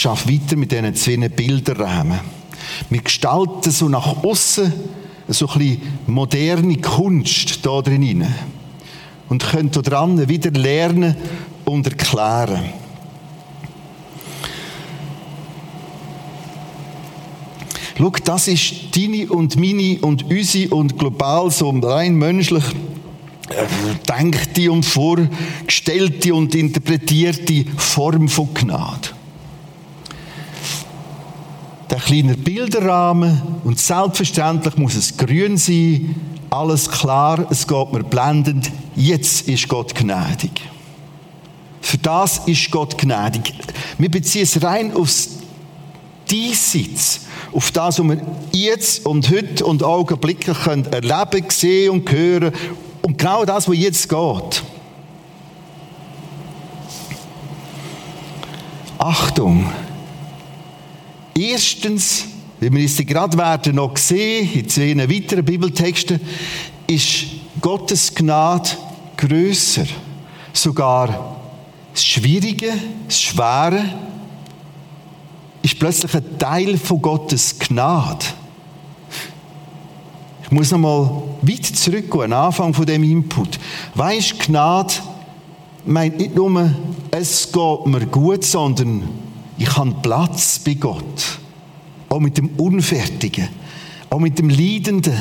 Arbeite 0.07 0.33
weiter 0.33 0.57
mit 0.57 0.73
diesen 0.73 0.95
zwei 0.95 1.29
Bilderrahmen. 1.29 2.21
Wir 2.91 3.01
gestalten 3.01 3.71
so 3.71 3.89
nach 3.89 4.23
außen 4.23 4.73
so 5.29 5.49
ein 5.49 5.59
bisschen 5.59 5.83
moderne 6.07 6.77
Kunst 6.77 7.65
da 7.67 7.83
drin 7.83 8.27
und 9.29 9.45
können 9.45 9.71
dran 9.71 10.29
wieder 10.29 10.51
lernen 10.51 11.17
und 11.65 11.87
erklären. 11.87 12.73
Schau, 17.99 18.13
das 18.25 18.49
ist 18.49 18.95
deine 18.95 19.27
und 19.29 19.57
meine 19.57 19.99
und 20.01 20.31
unsere 20.31 20.75
und 20.75 20.99
global 20.99 21.51
so 21.51 21.71
rein 21.71 22.15
menschlich 22.15 22.65
äh, 23.49 23.65
denkte 24.07 24.71
und 24.71 24.85
vorgestellte 24.85 26.35
und 26.35 26.55
interpretierte 26.55 27.65
Form 27.79 28.29
von 28.29 28.53
Gnade. 28.53 29.16
Der 31.97 32.05
kleine 32.05 32.37
Bilderrahmen 32.37 33.41
und 33.65 33.79
selbstverständlich 33.79 34.77
muss 34.77 34.97
es 34.97 35.17
grün 35.17 35.57
sein. 35.57 36.15
Alles 36.51 36.91
klar, 36.91 37.47
es 37.51 37.67
geht 37.67 37.93
mir 37.93 38.05
blendend. 38.05 38.71
Jetzt 38.95 39.49
ist 39.49 39.67
Gott 39.67 39.95
gnädig. 39.95 40.61
Für 41.81 41.97
das 41.97 42.43
ist 42.47 42.71
Gott 42.71 42.99
gnädig. 42.99 43.55
Wir 43.97 44.11
beziehen 44.11 44.43
es 44.43 44.63
rein 44.63 44.95
aufs 44.95 45.31
Diesseits, 46.31 47.21
auf 47.53 47.71
das, 47.71 47.99
was 47.99 48.09
wir 48.09 48.21
jetzt 48.53 49.07
und 49.07 49.31
heute 49.31 49.65
und 49.65 49.83
augenblicklich 49.83 50.59
können 50.65 50.85
erleben, 50.87 51.49
sehen 51.49 51.93
und 51.93 52.11
hören. 52.13 52.53
Und 53.01 53.17
genau 53.17 53.45
das, 53.45 53.69
was 53.69 53.77
jetzt 53.77 54.09
geht. 54.09 54.63
Achtung! 58.99 59.67
Erstens, 61.39 62.25
wie 62.61 62.73
wir 62.73 62.85
es 62.85 62.97
gerade 62.97 63.37
werden 63.37 63.77
noch 63.77 63.97
sehen, 63.99 64.51
in 64.55 64.69
zwei 64.69 64.97
weiteren 64.97 65.45
Bibeltexten, 65.45 66.19
ist 66.87 67.27
Gottes 67.61 68.15
Gnade 68.15 68.71
grösser. 69.17 69.85
Sogar 70.55 71.37
das 71.93 72.05
Schwierige, 72.05 72.73
das 73.07 73.21
Schwere, 73.21 73.85
ist 75.63 75.79
plötzlich 75.79 76.15
ein 76.15 76.39
Teil 76.39 76.79
von 76.79 77.03
Gottes 77.03 77.59
Gnade. 77.59 78.25
Ich 80.43 80.51
muss 80.51 80.71
noch 80.71 80.79
mal 80.79 81.23
weit 81.43 81.67
zurückgehen, 81.67 82.33
am 82.33 82.47
Anfang 82.47 82.73
von 82.73 82.87
dem 82.87 83.03
Input. 83.03 83.59
Weißt, 83.95 84.39
Gnade 84.39 84.95
meint 85.85 86.19
nicht 86.19 86.35
nur, 86.35 86.71
es 87.11 87.53
geht 87.53 87.87
mir 87.87 88.07
gut, 88.07 88.45
sondern 88.45 89.26
ich 89.59 89.77
habe 89.77 89.95
Platz 90.03 90.59
bei 90.59 90.75
Gott. 90.75 91.39
Auch 92.09 92.21
mit 92.21 92.39
dem 92.39 92.51
Unfertigen, 92.51 93.49
auch 94.11 94.19
mit 94.19 94.39
dem 94.39 94.49
Leidenden. 94.49 95.17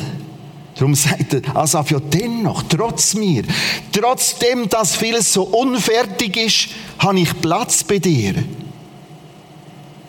Darum 0.75 0.93
sagt 0.93 1.33
er, 1.33 1.55
Asaf 1.55 1.89
ja 1.91 1.99
dennoch, 1.99 2.63
trotz 2.63 3.13
mir, 3.13 3.43
trotzdem, 3.91 4.67
dass 4.69 4.95
vieles 4.95 5.31
so 5.31 5.43
unfertig 5.43 6.35
ist, 6.35 6.67
habe 6.99 7.19
ich 7.19 7.41
Platz 7.41 7.83
bei 7.83 7.97
dir. 7.97 8.35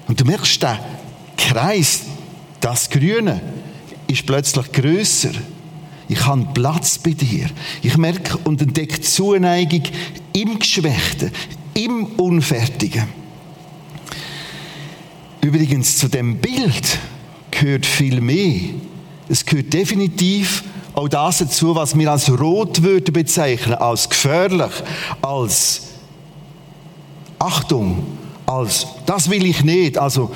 Und 0.08 0.20
du 0.20 0.24
merkst, 0.24 0.62
der 0.62 0.80
Kreis, 1.36 2.02
das 2.60 2.90
Grüne, 2.90 3.40
ist 4.08 4.26
plötzlich 4.26 4.72
größer. 4.72 5.32
Ich 6.08 6.24
habe 6.24 6.46
Platz 6.54 6.98
bei 6.98 7.12
dir. 7.12 7.48
Ich 7.82 7.96
merke 7.96 8.36
und 8.38 8.60
entdecke 8.60 9.00
Zuneigung 9.00 9.82
im 10.32 10.58
Geschwächten, 10.58 11.32
im 11.74 12.06
Unfertigen. 12.16 13.25
Übrigens 15.46 15.96
zu 15.98 16.08
dem 16.08 16.38
Bild 16.38 16.98
gehört 17.52 17.86
viel 17.86 18.20
mehr. 18.20 18.62
Es 19.28 19.46
gehört 19.46 19.72
definitiv 19.72 20.64
auch 20.92 21.06
das 21.06 21.38
dazu, 21.38 21.72
was 21.76 21.96
wir 21.96 22.10
als 22.10 22.28
rot 22.28 22.82
würden 22.82 23.12
bezeichnen, 23.12 23.76
als 23.76 24.08
gefährlich, 24.08 24.72
als 25.22 25.82
Achtung, 27.38 28.04
als 28.44 28.88
das 29.06 29.30
will 29.30 29.46
ich 29.46 29.62
nicht, 29.62 29.96
also 29.98 30.32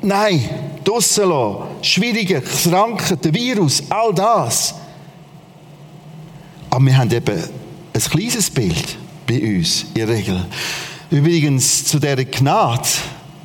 nein, 0.00 0.48
draussen 0.84 1.28
lassen, 1.28 1.64
schwierige 1.82 2.40
Krankheiten, 2.40 3.34
Virus, 3.34 3.82
all 3.90 4.14
das. 4.14 4.74
Aber 6.70 6.82
wir 6.82 6.96
haben 6.96 7.10
eben 7.12 7.42
ein 7.92 8.00
kleines 8.00 8.48
Bild 8.48 8.96
bei 9.26 9.38
uns, 9.38 9.82
in 9.82 9.94
der 9.96 10.08
Regel. 10.08 10.46
Übrigens 11.10 11.84
zu 11.84 11.98
der 11.98 12.24
Gnade, 12.24 12.88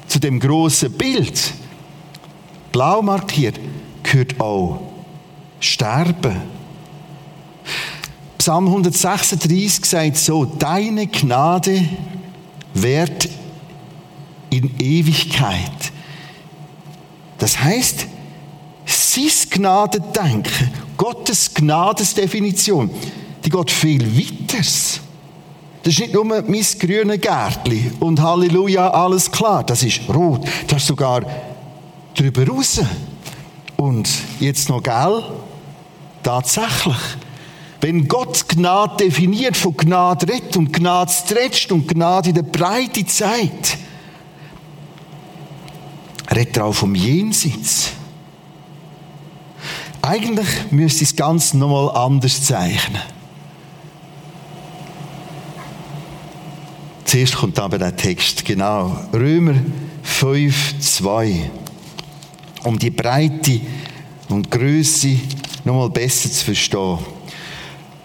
zu 0.08 0.20
dem 0.20 0.40
großen 0.40 0.92
Bild, 0.92 1.54
blau 2.72 3.02
markiert, 3.02 3.60
gehört 4.04 4.40
auch 4.40 4.80
Sterben. 5.60 6.42
Psalm 8.38 8.68
136 8.68 9.86
sagt 9.86 10.18
so, 10.18 10.46
deine 10.46 11.08
Gnade 11.08 11.88
währt 12.74 13.28
in 14.50 14.80
Ewigkeit. 14.80 15.92
Das 17.40 17.60
heißt, 17.62 18.08
sein 18.86 19.50
Gnadendenken, 19.50 20.72
Gottes 20.96 21.54
Gnadesdefinition, 21.54 22.90
die 23.44 23.50
geht 23.50 23.72
viel 23.72 24.18
weiter. 24.18 24.64
Das 25.88 25.94
ist 25.94 26.02
nicht 26.02 26.14
nur 26.16 26.26
mein 26.26 26.44
grünes 26.46 26.78
Gärtchen 27.22 27.94
und 28.02 28.22
Halleluja, 28.22 28.90
alles 28.90 29.32
klar. 29.32 29.64
Das 29.64 29.84
ist 29.84 30.02
rot. 30.14 30.46
Das 30.68 30.82
ist 30.82 30.88
sogar 30.88 31.22
drüber 32.14 32.46
raus. 32.46 32.82
Und 33.78 34.10
jetzt 34.42 34.68
noch 34.68 34.84
gell? 34.84 35.24
Tatsächlich. 36.22 36.98
Wenn 37.80 38.06
Gott 38.06 38.50
Gnade 38.50 39.06
definiert, 39.06 39.56
von 39.56 39.78
Gnade 39.78 40.28
redet 40.28 40.58
und 40.58 40.74
Gnade 40.74 41.10
stretcht 41.10 41.72
und 41.72 41.88
Gnade 41.88 42.30
in 42.32 42.36
der 42.36 42.44
Breite 42.44 43.06
zeigt, 43.06 43.78
redet 46.36 46.58
er 46.58 46.66
auch 46.66 46.76
vom 46.76 46.96
Jenseits. 46.96 47.92
Eigentlich 50.02 50.50
müsste 50.70 51.06
es 51.06 51.16
ganz 51.16 51.54
nochmal 51.54 51.96
anders 51.96 52.44
zeichnen. 52.44 53.02
Zuerst 57.08 57.38
kommt 57.38 57.58
aber 57.58 57.78
der 57.78 57.96
Text, 57.96 58.44
genau. 58.44 59.00
Römer 59.14 59.56
5, 60.04 60.78
2. 60.78 61.50
Um 62.66 62.78
die 62.78 62.90
Breite 62.90 63.62
und 64.28 64.52
Größe 64.52 65.18
nochmal 65.64 65.90
besser 65.90 66.30
zu 66.30 66.44
verstehen. 66.44 66.98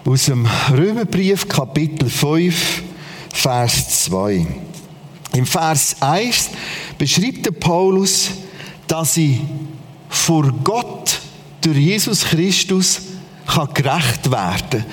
Aus 0.05 0.25
dem 0.27 0.47
Römerbrief, 0.71 1.49
Kapitel 1.49 2.09
5, 2.09 2.81
Vers 3.33 4.05
2. 4.05 4.47
Im 5.33 5.45
Vers 5.45 5.97
1 5.99 6.51
beschreibt 6.97 7.45
der 7.45 7.51
Paulus, 7.51 8.29
dass 8.87 9.15
sie 9.15 9.41
vor 10.07 10.49
Gott 10.63 11.19
durch 11.59 11.77
Jesus 11.77 12.23
Christus 12.23 13.01
kann 13.47 13.73
gerecht 13.73 14.31
werden 14.31 14.85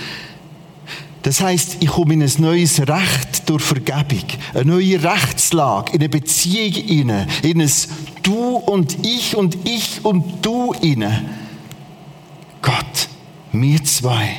Das 1.23 1.40
heißt, 1.40 1.77
ich 1.79 1.88
komme 1.88 2.14
in 2.14 2.23
ein 2.25 2.33
neues 2.38 2.81
Recht 2.81 3.30
durch 3.50 3.64
Vergebung, 3.64 4.24
eine 4.54 4.64
neue 4.64 5.02
Rechtslage, 5.02 5.92
in 5.92 5.98
eine 5.98 6.08
Beziehung 6.08 6.72
inne, 6.86 7.26
in 7.42 7.60
ein 7.60 7.72
Du 8.22 8.56
und 8.56 9.04
ich 9.04 9.36
und 9.36 9.58
ich 9.68 10.04
und 10.04 10.24
du 10.40 10.72
inne. 10.72 11.24
Gott, 12.62 13.08
wir 13.50 13.82
zwei, 13.82 14.36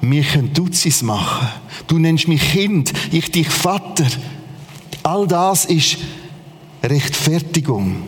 wir 0.00 0.22
können 0.22 0.54
Dutzis 0.54 1.02
machen. 1.02 1.48
Du 1.88 1.98
nennst 1.98 2.26
mich 2.26 2.52
Kind, 2.52 2.92
ich 3.12 3.30
dich 3.32 3.50
Vater. 3.50 4.06
All 5.02 5.26
das 5.26 5.66
ist 5.66 5.98
Rechtfertigung. 6.82 8.04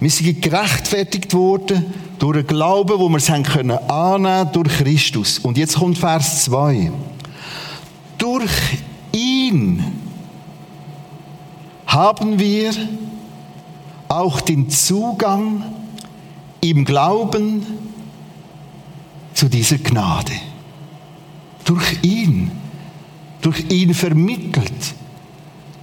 Wir 0.00 0.10
sind 0.10 0.40
gerechtfertigt 0.40 1.34
worden 1.34 1.84
durch 2.18 2.38
einen 2.38 2.46
Glauben, 2.46 2.98
wo 2.98 3.10
wir 3.10 3.18
es 3.18 3.28
haben 3.28 3.42
können 3.42 3.76
annehmen 3.76 4.50
durch 4.52 4.78
Christus. 4.78 5.38
Und 5.38 5.58
jetzt 5.58 5.76
kommt 5.76 5.98
Vers 5.98 6.44
2. 6.44 6.92
Durch 8.16 8.50
ihn 9.56 9.84
haben 11.86 12.38
wir 12.38 12.72
auch 14.08 14.40
den 14.40 14.68
Zugang 14.70 15.64
im 16.60 16.84
Glauben 16.84 17.66
zu 19.34 19.48
dieser 19.48 19.78
Gnade. 19.78 20.32
Durch 21.64 21.98
ihn, 22.02 22.50
durch 23.40 23.64
ihn 23.70 23.94
vermittelt 23.94 24.94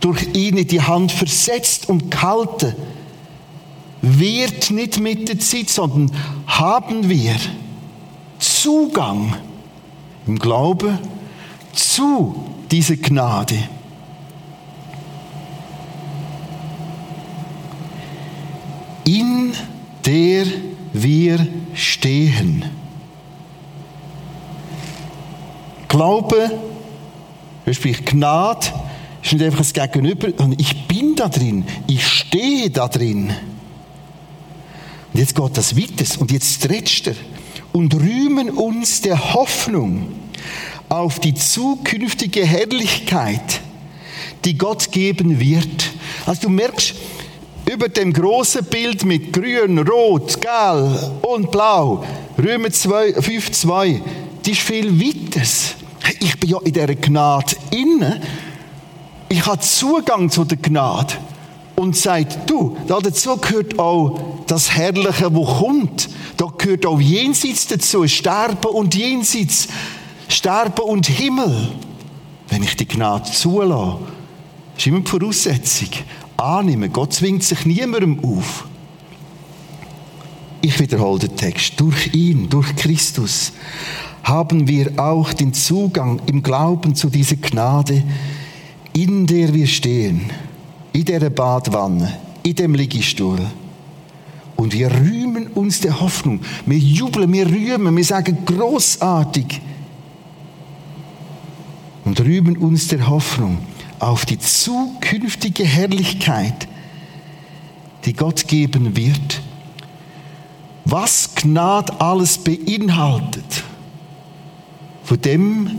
durch 0.04 0.22
ihn 0.34 0.58
in 0.58 0.68
die 0.68 0.82
Hand 0.82 1.14
versetzt 1.14 1.88
und 1.88 2.12
gehalten, 2.12 2.76
wird 4.02 4.70
nicht 4.70 5.00
mit 5.00 5.30
der 5.30 5.40
Zeit, 5.40 5.70
sondern 5.70 6.12
haben 6.46 7.08
wir 7.08 7.36
Zugang 8.38 9.34
im 10.28 10.38
Glauben 10.38 11.00
zu 11.72 12.53
dieser 12.71 12.95
Gnade. 12.95 13.58
In 19.06 19.54
der 20.06 20.45
wir 20.93 21.47
stehen. 21.73 22.65
Glaube, 25.88 26.52
sprich 27.71 28.06
Gnade, 28.06 28.67
ist 29.21 29.34
nicht 29.34 29.43
einfach 29.43 29.60
das 29.60 29.73
Gegenüber, 29.73 30.30
sondern 30.38 30.60
ich 30.60 30.88
bin 30.88 31.15
da 31.15 31.30
drin, 31.30 31.65
ich 31.88 32.06
stehe 32.08 32.69
da 32.69 32.88
drin. 32.88 33.34
Und 35.13 35.19
jetzt 35.19 35.36
geht 35.36 35.58
das 35.58 35.78
weiter 35.78 36.19
und 36.19 36.32
jetzt 36.32 36.56
stretcht 36.56 37.08
er 37.08 37.15
und 37.71 37.93
rühmen 37.93 38.49
uns 38.49 39.02
der 39.02 39.34
Hoffnung 39.34 40.08
auf 40.89 41.19
die 41.19 41.34
zukünftige 41.34 42.46
Herrlichkeit, 42.46 43.62
die 44.46 44.58
Gott 44.58 44.91
geben 44.91 45.39
wird. 45.39 45.91
Also 46.26 46.43
du 46.43 46.50
merkst, 46.50 46.96
über 47.72 47.88
dem 47.89 48.12
großen 48.12 48.65
Bild 48.65 49.06
mit 49.06 49.32
grün, 49.32 49.80
rot, 49.80 50.39
gelb 50.41 51.26
und 51.26 51.52
blau, 51.52 52.04
Römer 52.38 52.72
2, 52.72 53.13
5, 53.22 53.52
2, 53.52 54.02
das 54.43 54.52
ist 54.52 54.62
viel 54.62 55.00
weiteres. 55.00 55.76
Ich 56.19 56.38
bin 56.39 56.50
ja 56.50 56.58
in 56.63 56.74
dieser 56.74 56.96
Gnade 56.96 57.56
inne. 57.72 58.22
Ich 59.30 59.46
habe 59.46 59.60
Zugang 59.62 60.30
zu 60.30 60.43
der 60.43 60.58
Gnade. 60.58 61.13
Und 61.76 61.98
sagt, 61.98 62.48
du, 62.50 62.78
dazu 62.88 63.36
gehört 63.38 63.80
auch 63.80 64.43
das 64.46 64.72
Herrliche, 64.72 65.34
wo 65.34 65.43
kommt. 65.43 66.08
Da 66.38 66.46
gehört 66.56 66.86
auch 66.86 67.00
Jenseits 67.00 67.65
dazu, 67.65 68.08
Sterben 68.08 68.67
und 68.67 68.93
Jenseits, 68.93 69.67
Sterben 70.28 70.82
und 70.82 71.08
Himmel. 71.08 71.70
Wenn 72.50 72.64
ich 72.64 72.76
die 72.76 72.88
Gnade 72.88 73.32
zulasse, 73.32 74.00
ist 74.78 74.88
immer 74.88 75.00
die 75.00 75.10
Voraussetzung. 75.10 75.90
Annehmen. 76.38 76.92
Gott 76.92 77.14
zwingt 77.14 77.44
sich 77.44 77.66
niemandem 77.66 78.20
auf. 78.24 78.68
Ich 80.62 80.80
wiederhole 80.80 81.20
den 81.20 81.36
Text. 81.36 81.80
Durch 81.80 82.14
ihn, 82.14 82.50
durch 82.50 82.76
Christus, 82.76 83.54
haben 84.24 84.68
wir 84.68 84.92
auch 84.98 85.34
den 85.34 85.54
Zugang 85.54 86.22
im 86.26 86.42
Glauben 86.42 86.96
zu 86.96 87.10
dieser 87.10 87.36
Gnade, 87.36 88.04
in 88.94 89.26
der 89.26 89.54
wir 89.54 89.68
stehen, 89.68 90.22
in 90.94 91.06
der 91.06 91.30
Badwanne, 91.30 92.18
in 92.44 92.56
dem 92.56 92.76
Liegestuhl. 92.76 93.40
Und 94.56 94.74
wir 94.74 94.92
rühmen 94.92 95.48
uns 95.48 95.82
der 95.82 96.00
Hoffnung. 96.00 96.40
Wir 96.66 96.78
jubeln, 96.78 97.32
wir 97.34 97.48
rühmen, 97.48 97.96
wir 97.98 98.06
sagen 98.06 98.38
großartig. 98.46 99.62
Und 102.13 102.28
rühmen 102.28 102.58
uns 102.58 102.89
der 102.89 103.08
Hoffnung 103.08 103.58
auf 103.97 104.23
die 104.23 104.38
zukünftige 104.38 105.63
Herrlichkeit, 105.63 106.67
die 108.06 108.13
Gott 108.13 108.47
geben 108.47 108.95
wird. 108.95 109.41
Was 110.86 111.34
Gnade 111.34 111.99
alles 111.99 112.38
beinhaltet, 112.38 113.63
von 115.04 115.21
dem 115.21 115.71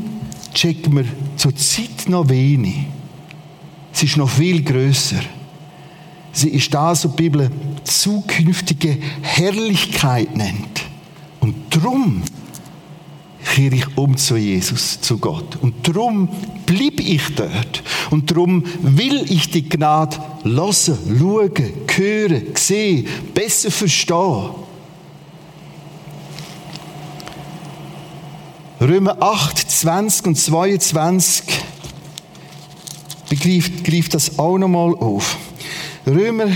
checken 0.53 0.97
wir 0.97 1.05
zur 1.37 1.55
Zeit 1.55 2.09
noch 2.09 2.29
wenig. 2.29 2.87
Sie 3.93 4.07
ist 4.07 4.17
noch 4.17 4.29
viel 4.29 4.65
größer. 4.65 5.21
Sie 6.33 6.49
ist 6.49 6.75
das, 6.75 7.05
was 7.05 7.13
die 7.13 7.23
Bibel 7.23 7.49
zukünftige 7.85 8.99
Herrlichkeit 9.23 10.37
nennt. 10.37 10.83
Und 11.39 11.55
darum 11.71 12.25
kehre 13.55 13.77
ich 13.77 13.97
um 13.97 14.17
zu 14.17 14.37
Jesus, 14.37 15.01
zu 15.01 15.17
Gott. 15.19 15.57
Und 15.63 15.87
darum 15.87 16.29
bleibe 16.67 17.03
ich 17.03 17.23
dort. 17.37 17.85
Und 18.11 18.29
darum 18.29 18.65
will 18.83 19.31
ich 19.31 19.49
die 19.49 19.69
Gnade 19.69 20.17
hören, 20.43 20.73
schauen, 20.73 21.53
hören, 21.87 22.47
sehen, 22.55 23.07
besser 23.33 23.71
verstehen. 23.71 24.51
Römer 28.81 29.23
8, 29.23 29.71
20 29.71 30.27
und 30.27 30.37
22 30.37 31.45
begreift, 33.29 33.85
greift 33.85 34.15
das 34.15 34.37
auch 34.37 34.59
nochmal 34.59 34.97
auf. 34.97 35.37
Römer 36.05 36.49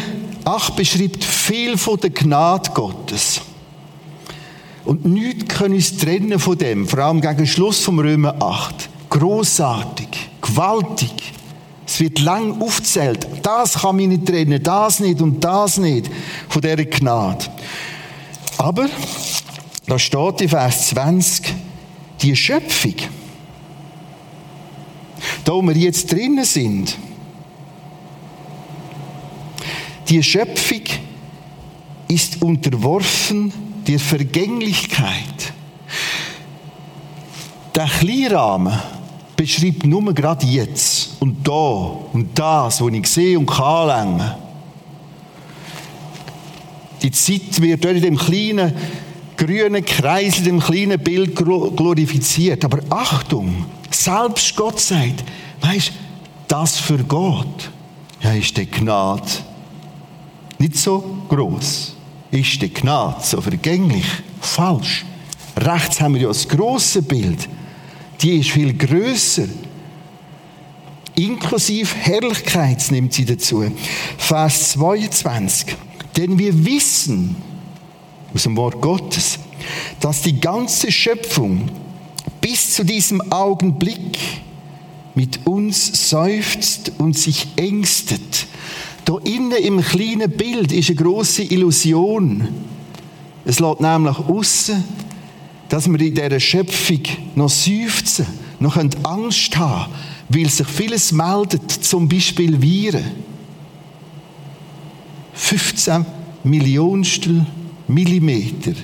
8 0.44 0.74
beschreibt 0.74 1.22
viel 1.22 1.78
von 1.78 2.00
der 2.00 2.10
Gnade 2.10 2.70
Gottes. 2.74 3.40
Und 4.88 5.04
nichts 5.04 5.54
können 5.54 5.74
uns 5.74 5.98
trennen 5.98 6.38
von 6.38 6.56
dem, 6.56 6.88
vor 6.88 7.00
allem 7.00 7.20
gegen 7.20 7.46
Schluss 7.46 7.80
vom 7.80 7.98
Römer 7.98 8.40
8. 8.40 8.88
Großartig, 9.10 10.08
gewaltig. 10.40 11.12
Es 11.86 12.00
wird 12.00 12.20
lang 12.20 12.62
aufzählt. 12.62 13.28
Das 13.42 13.80
kann 13.80 13.96
mich 13.96 14.08
nicht 14.08 14.24
trennen, 14.24 14.62
das 14.62 15.00
nicht 15.00 15.20
und 15.20 15.44
das 15.44 15.76
nicht 15.76 16.10
von 16.48 16.62
dieser 16.62 16.86
Gnade. 16.86 17.44
Aber 18.56 18.88
da 19.86 19.98
steht 19.98 20.40
in 20.40 20.48
Vers 20.48 20.88
20, 20.88 21.54
die 22.22 22.34
Schöpfung, 22.34 22.94
da 25.44 25.52
wo 25.52 25.60
wir 25.60 25.76
jetzt 25.76 26.10
drinnen 26.10 26.46
sind, 26.46 26.96
die 30.08 30.22
Schöpfung 30.22 30.84
ist 32.08 32.40
unterworfen 32.40 33.67
der 33.88 33.98
Vergänglichkeit. 33.98 35.52
Der 37.74 37.86
Kleinrahmen 37.86 38.78
beschreibt 39.34 39.86
nur 39.86 40.12
gerade 40.12 40.46
jetzt 40.46 41.16
und 41.20 41.46
da 41.46 41.96
und 42.12 42.38
das, 42.38 42.80
was 42.80 42.92
ich 42.92 43.06
sehe 43.06 43.38
und 43.38 43.46
kann 43.46 43.90
anlängen. 43.90 44.30
Die 47.02 47.10
Zeit 47.10 47.60
wird 47.62 47.84
dort 47.84 47.96
in 47.96 48.02
dem 48.02 48.16
kleinen 48.16 48.74
grünen 49.36 49.84
Kreis, 49.84 50.38
in 50.38 50.44
dem 50.44 50.60
kleinen 50.60 50.98
Bild 50.98 51.34
glorifiziert. 51.34 52.64
Aber 52.64 52.80
Achtung, 52.90 53.64
selbst 53.90 54.54
Gott 54.56 54.80
sagt, 54.80 55.24
weißt, 55.60 55.92
das 56.48 56.76
für 56.76 56.98
Gott, 57.04 57.70
ja, 58.20 58.32
ist 58.32 58.56
die 58.56 58.66
Gnade 58.66 59.22
nicht 60.58 60.76
so 60.76 61.04
groß. 61.28 61.97
Ist 62.30 62.60
die 62.60 62.72
Gnade 62.72 63.22
so 63.22 63.40
vergänglich? 63.40 64.04
Falsch. 64.40 65.04
Rechts 65.56 66.00
haben 66.00 66.14
wir 66.14 66.22
ja 66.22 66.28
das 66.28 66.46
große 66.48 67.02
Bild. 67.02 67.48
Die 68.20 68.38
ist 68.38 68.50
viel 68.50 68.74
größer. 68.74 69.46
Inklusive 71.14 71.94
Herrlichkeit 71.96 72.84
nimmt 72.90 73.12
sie 73.12 73.24
dazu. 73.24 73.64
Vers 74.18 74.72
22. 74.72 75.74
Denn 76.16 76.38
wir 76.38 76.64
wissen, 76.64 77.34
aus 78.34 78.42
dem 78.42 78.56
Wort 78.56 78.80
Gottes, 78.80 79.38
dass 80.00 80.22
die 80.22 80.38
ganze 80.38 80.92
Schöpfung 80.92 81.68
bis 82.40 82.74
zu 82.74 82.84
diesem 82.84 83.32
Augenblick 83.32 84.18
mit 85.14 85.46
uns 85.46 86.10
seufzt 86.10 86.92
und 86.98 87.18
sich 87.18 87.48
ängstet 87.56 88.47
da 89.08 89.16
innen 89.24 89.52
im 89.52 89.80
kleinen 89.80 90.30
Bild 90.30 90.70
ist 90.70 90.90
eine 90.90 90.96
große 90.96 91.44
Illusion. 91.44 92.46
Es 93.46 93.58
lässt 93.58 93.80
nämlich 93.80 94.18
aussen, 94.18 94.84
dass 95.70 95.90
wir 95.90 95.98
in 95.98 96.14
dieser 96.14 96.38
Schöpfung 96.38 97.00
noch 97.34 97.48
seufzen, 97.48 98.26
noch 98.60 98.76
Angst 98.76 99.56
haben, 99.56 99.90
weil 100.28 100.50
sich 100.50 100.66
vieles 100.66 101.10
meldet, 101.12 101.70
zum 101.72 102.06
Beispiel 102.06 102.60
Viren. 102.60 103.02
15 105.32 106.04
Millionstel 106.44 107.46
Millimeter 107.86 108.74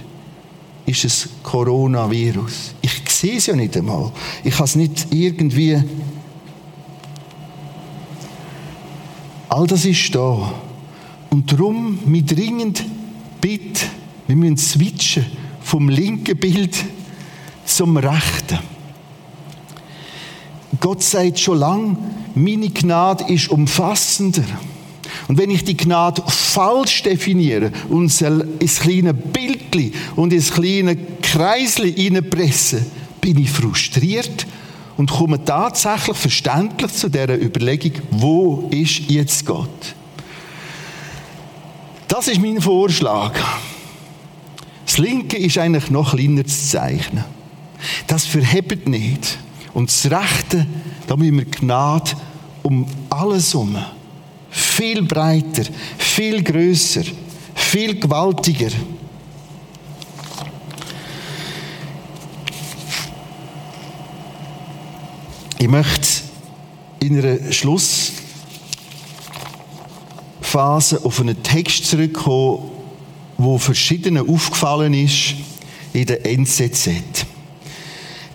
ist 0.87 1.05
es 1.05 1.29
Coronavirus. 1.43 2.73
Ich 2.81 3.03
sehe 3.11 3.37
es 3.37 3.45
ja 3.45 3.57
nicht 3.57 3.77
einmal. 3.77 4.11
Ich 4.43 4.55
kann 4.55 4.65
es 4.65 4.75
nicht 4.75 5.07
irgendwie 5.11 5.83
All 9.55 9.69
das 9.69 9.85
ist 9.85 10.13
da. 10.13 10.53
Und 11.31 11.53
darum, 11.53 12.01
mit 12.07 12.37
dringend 12.37 12.85
bitte, 13.41 13.87
wir 14.27 14.35
müssen 14.35 14.57
switchen 14.57 15.25
vom 15.63 15.89
linken 15.89 16.37
Bild 16.37 16.75
zum 17.65 17.97
rechten. 17.97 18.59
Gott 20.81 21.05
sagt 21.05 21.39
schon 21.39 21.61
lang, 21.61 21.97
meine 22.35 22.69
Gnade 22.69 23.33
ist 23.33 23.49
umfassender. 23.49 24.43
Und 25.29 25.39
wenn 25.39 25.51
ich 25.51 25.63
die 25.63 25.77
Gnade 25.77 26.25
falsch 26.27 27.05
definiere 27.05 27.71
und 27.91 28.21
ins 28.59 28.81
kleine 28.81 29.15
Bildli 29.15 29.93
und 30.17 30.33
ins 30.33 30.51
kleine 30.51 30.97
Kreisli 31.23 31.93
hineinpresse, 31.93 32.85
bin 33.21 33.39
ich 33.39 33.53
frustriert 33.53 34.49
und 34.97 35.11
kommen 35.11 35.45
tatsächlich 35.45 36.17
verständlich 36.17 36.93
zu 36.93 37.09
der 37.09 37.41
Überlegung, 37.41 37.93
wo 38.11 38.69
ist 38.71 39.11
jetzt 39.11 39.45
Gott? 39.45 39.95
Das 42.09 42.29
ist 42.29 42.41
mein 42.41 42.61
Vorschlag. 42.61 43.33
Das 44.87 44.99
Linke 44.99 45.37
ist 45.37 45.59
eigentlich 45.59 45.91
noch 45.91 46.15
kleiner 46.15 46.45
zu 46.45 46.69
zeichnen. 46.69 47.25
Das 48.07 48.27
verhebt 48.27 48.89
nicht. 48.89 49.39
Und 49.73 49.91
das 49.91 50.11
Rechte, 50.11 50.67
da 51.07 51.17
müssen 51.17 51.39
wir 51.39 51.45
Gnade 51.47 52.13
um 52.63 52.87
alles 53.11 53.53
herum. 53.53 53.77
Viel 54.51 55.03
breiter, 55.03 55.65
viel 55.99 56.43
größer, 56.43 57.03
viel 57.55 57.99
gewaltiger. 57.99 58.71
Ich 65.65 65.71
möchte 65.71 66.09
in 67.01 67.19
einer 67.19 67.51
Schlussphase 67.51 68.21
auf 71.03 71.21
einen 71.21 71.43
Text 71.43 71.87
zurückkommen, 71.87 72.71
wo 73.39 73.57
verschiedenen 73.57 74.29
aufgefallen 74.29 74.93
ist 74.93 75.37
in 75.95 76.05
der 76.05 76.27
NZZ. 76.27 76.91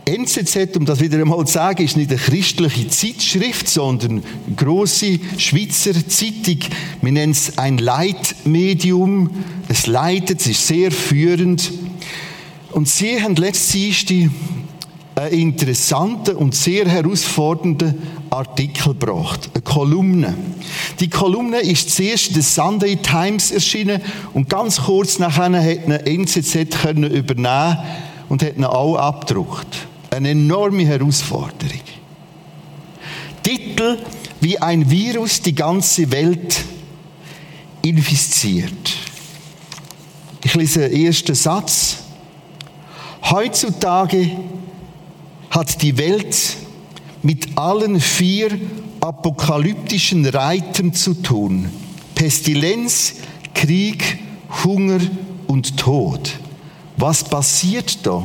NZZ, 0.05 0.75
um 0.77 0.85
das 0.85 1.01
wieder 1.01 1.19
einmal 1.19 1.45
zu 1.45 1.53
sagen, 1.53 1.85
ist 1.85 1.97
nicht 1.97 2.09
eine 2.09 2.19
christliche 2.19 2.87
Zeitschrift, 2.87 3.69
sondern 3.69 4.23
eine 4.47 4.55
grosse 4.55 5.19
Schweizer 5.37 5.93
Zeitung. 6.07 6.61
Wir 7.03 7.11
nennen 7.11 7.33
es 7.33 7.59
ein 7.59 7.77
Leitmedium. 7.77 9.29
Es 9.67 9.85
leitet, 9.85 10.41
es 10.41 10.47
ist 10.47 10.65
sehr 10.65 10.91
führend. 10.91 11.71
Und 12.71 12.89
sie 12.89 13.21
haben 13.21 13.35
letzte 13.35 13.77
einen 15.19 15.33
interessanten 15.33 16.35
und 16.35 16.55
sehr 16.55 16.87
herausfordernden 16.87 17.95
Artikel 18.29 18.93
gebracht. 18.93 19.49
Eine 19.53 19.61
Kolumne. 19.63 20.33
Die 20.99 21.09
Kolumne 21.09 21.59
ist 21.59 21.95
zuerst 21.95 22.29
in 22.29 22.33
der 22.35 22.43
Sunday 22.43 22.95
Times 22.97 23.51
erschienen 23.51 24.01
und 24.33 24.49
ganz 24.49 24.81
kurz 24.81 25.19
nachher 25.19 25.61
hat 25.61 25.85
eine 25.85 26.05
NZZ 26.05 26.55
übernehmen 26.95 27.77
und 28.29 28.43
hat 28.43 28.57
ihn 28.57 28.65
auch 28.65 28.95
abgedruckt. 28.95 29.87
Eine 30.11 30.29
enorme 30.29 30.85
Herausforderung. 30.85 31.81
Titel 33.43 33.97
wie 34.41 34.59
ein 34.59 34.89
Virus 34.89 35.41
die 35.41 35.55
ganze 35.55 36.11
Welt 36.11 36.63
infiziert. 37.81 38.95
Ich 40.43 40.55
lese 40.55 40.87
den 40.87 41.05
ersten 41.05 41.35
Satz. 41.35 41.97
Heutzutage 43.29 44.31
hat 45.49 45.81
die 45.81 45.97
Welt 45.97 46.57
mit 47.21 47.57
allen 47.57 47.99
vier 47.99 48.49
apokalyptischen 49.01 50.25
Reitern 50.25 50.93
zu 50.93 51.13
tun. 51.13 51.69
Pestilenz, 52.15 53.15
Krieg, 53.53 54.19
Hunger 54.63 54.99
und 55.47 55.77
Tod. 55.77 56.31
Was 56.97 57.23
passiert 57.23 58.05
da? 58.05 58.23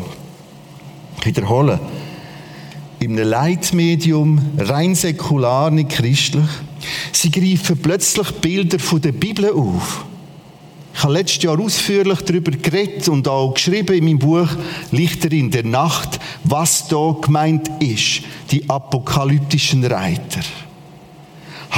Ich 1.19 1.27
wiederhole. 1.27 1.81
Im 2.99 3.17
Leitmedium, 3.17 4.41
rein 4.59 4.95
säkular, 4.95 5.71
nicht 5.71 5.91
christlich. 5.91 6.47
Sie 7.13 7.31
greifen 7.31 7.79
plötzlich 7.79 8.31
Bilder 8.41 8.79
von 8.79 9.01
der 9.01 9.13
Bibel 9.13 9.51
auf. 9.51 10.05
Habe 11.05 11.13
letztes 11.13 11.43
Jahr 11.43 11.61
ausführlich 11.61 12.23
darüber 12.23 12.51
geredet 12.51 13.11
und 13.11 13.29
auch 13.29 13.53
geschrieben 13.53 13.95
in 13.95 14.05
meinem 14.05 14.19
Buch 14.19 14.49
Lichter 14.91 15.31
in 15.33 15.51
der 15.51 15.63
Nacht, 15.63 16.19
was 16.45 16.89
da 16.89 17.15
gemeint 17.21 17.71
ist, 17.79 18.23
die 18.51 18.67
apokalyptischen 18.71 19.85
Reiter. 19.85 20.41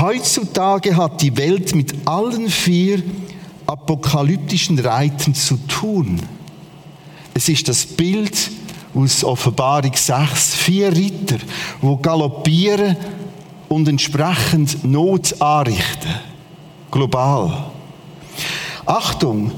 Heutzutage 0.00 0.96
hat 0.96 1.22
die 1.22 1.36
Welt 1.36 1.74
mit 1.74 1.92
allen 2.04 2.48
vier 2.48 3.02
apokalyptischen 3.66 4.78
Reitern 4.78 5.34
zu 5.34 5.56
tun. 5.66 6.22
Es 7.34 7.48
ist 7.48 7.68
das 7.68 7.84
Bild 7.84 8.52
aus 8.94 9.24
Offenbarung 9.24 9.92
6, 9.92 10.54
vier 10.54 10.96
Ritter, 10.96 11.38
wo 11.80 11.96
galoppieren 11.96 12.96
und 13.68 13.88
entsprechend 13.88 14.84
Not 14.84 15.42
anrichten. 15.42 16.14
Global. 16.92 17.72
Achtung, 18.86 19.50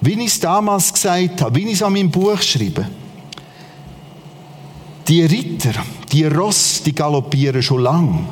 wie 0.00 0.12
ich 0.12 0.26
es 0.26 0.40
damals 0.40 0.92
gesagt 0.92 1.42
habe, 1.42 1.54
wie 1.56 1.66
ich 1.66 1.74
es 1.74 1.82
an 1.82 1.92
meinem 1.92 2.10
Buch 2.10 2.40
schreibe. 2.40 2.88
Die 5.06 5.22
Ritter, 5.22 5.74
die 6.10 6.24
Ross, 6.24 6.82
die 6.82 6.94
galoppieren 6.94 7.62
schon 7.62 7.82
lang. 7.82 8.28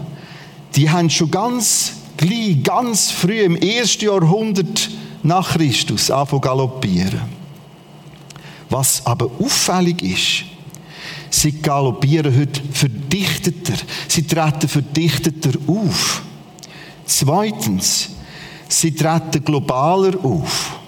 Die 0.75 0.89
haben 0.89 1.11
schon 1.11 1.31
ganz 1.31 1.93
gleich, 2.17 2.63
ganz 2.63 3.11
früh 3.11 3.41
im 3.41 3.57
ersten 3.57 4.05
Jahrhundert 4.05 4.91
nach 5.23 5.55
Christus 5.55 6.11
angefangen 6.11 6.43
galoppieren. 6.43 7.21
Was 8.71 9.05
aber 9.05 9.31
auffällig 9.41 10.03
ist, 10.03 10.45
sie 11.31 11.53
galoppieren 11.53 12.39
heute 12.39 12.61
verdichteter. 12.73 13.75
Sie 14.07 14.27
treten 14.27 14.69
verdichteter 14.69 15.51
auf. 15.67 16.23
Zweitens, 17.07 18.11
sie 18.69 18.95
treten 18.95 19.45
globaler 19.45 20.23
auf. 20.23 20.79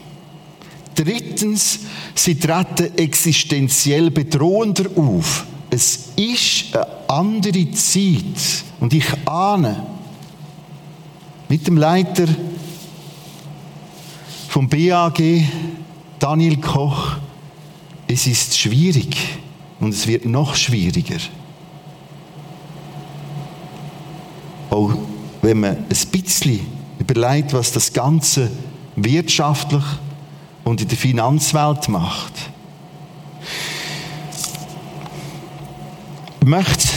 Drittens, 0.94 1.80
sie 2.14 2.38
treten 2.38 2.96
existenziell 2.96 4.10
bedrohender 4.10 4.90
auf. 4.96 5.46
Es 5.70 6.10
ist 6.16 6.76
eine 6.76 6.86
andere 7.08 7.70
Zeit. 7.72 8.64
Und 8.80 8.92
ich 8.92 9.06
ahne, 9.26 9.86
mit 11.48 11.66
dem 11.66 11.76
Leiter 11.76 12.26
vom 14.48 14.68
BAG, 14.68 15.44
Daniel 16.18 16.58
Koch, 16.58 17.16
es 18.06 18.26
ist 18.26 18.58
schwierig 18.58 19.16
und 19.78 19.94
es 19.94 20.06
wird 20.06 20.26
noch 20.26 20.54
schwieriger. 20.54 21.18
Auch 24.68 24.92
wenn 25.42 25.60
man 25.60 25.76
ein 25.76 25.86
bisschen 25.88 26.79
überlegt, 27.10 27.52
was 27.52 27.72
das 27.72 27.92
Ganze 27.92 28.50
wirtschaftlich 28.96 29.82
und 30.64 30.80
in 30.80 30.88
der 30.88 30.98
Finanzwelt 30.98 31.88
macht. 31.88 32.32
Ich 36.40 36.46
möchte 36.46 36.88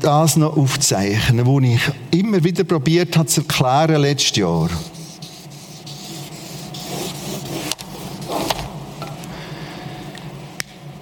das 0.00 0.36
noch 0.36 0.56
aufzeichnen, 0.56 1.44
wo 1.44 1.60
ich 1.60 1.80
immer 2.10 2.42
wieder 2.42 2.64
probiert 2.64 3.16
habe 3.16 3.26
zu 3.26 3.42
erklären 3.42 4.00
letztes 4.00 4.36
Jahr. 4.36 4.70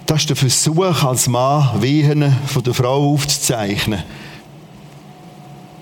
Das 0.05 0.21
ist 0.21 0.29
der 0.29 0.35
Versuch, 0.35 1.03
als 1.03 1.27
Mann 1.27 1.81
Wehen 1.81 2.35
von 2.47 2.63
der 2.63 2.73
Frau 2.73 3.13
aufzuzeichnen. 3.13 4.03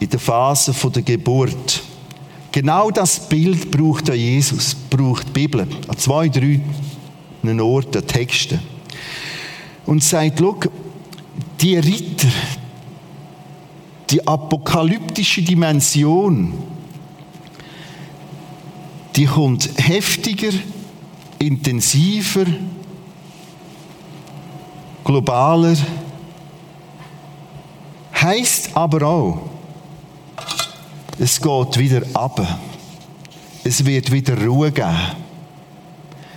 In 0.08 0.12
der 0.12 0.20
Phase 0.22 0.74
der 0.90 1.02
Geburt. 1.02 1.84
Genau 2.54 2.90
das 2.92 3.28
Bild 3.28 3.70
braucht 3.70 4.08
Jesus, 4.08 4.74
braucht 4.74 5.28
die 5.28 5.32
Bibel. 5.34 5.68
An 5.86 5.98
zwei, 5.98 6.30
drei 6.30 6.62
Orten, 7.60 8.08
Texten. 8.08 8.62
Und 9.86 10.02
sagt, 10.02 10.40
schau, 10.40 10.58
die 11.60 11.76
Ritter, 11.76 12.30
die 14.10 14.26
apokalyptische 14.26 15.42
Dimension, 15.42 16.54
die 19.14 19.26
kommt 19.26 19.70
heftiger, 19.76 20.54
intensiver, 21.38 22.46
globaler, 25.04 25.76
heißt 28.16 28.70
aber 28.74 29.06
auch, 29.06 29.57
es 31.20 31.42
geht 31.42 31.78
wieder 31.78 32.02
ab. 32.14 32.60
Es 33.64 33.86
wird 33.86 34.12
wieder 34.12 34.42
Ruhe 34.46 34.72
geben. 34.72 34.96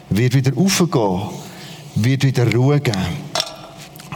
Wird 0.08 0.34
wieder 0.34 0.56
aufgehen. 0.56 1.20
Wird 1.94 2.24
wieder 2.24 2.52
Ruhe 2.52 2.80
geben. 2.80 3.30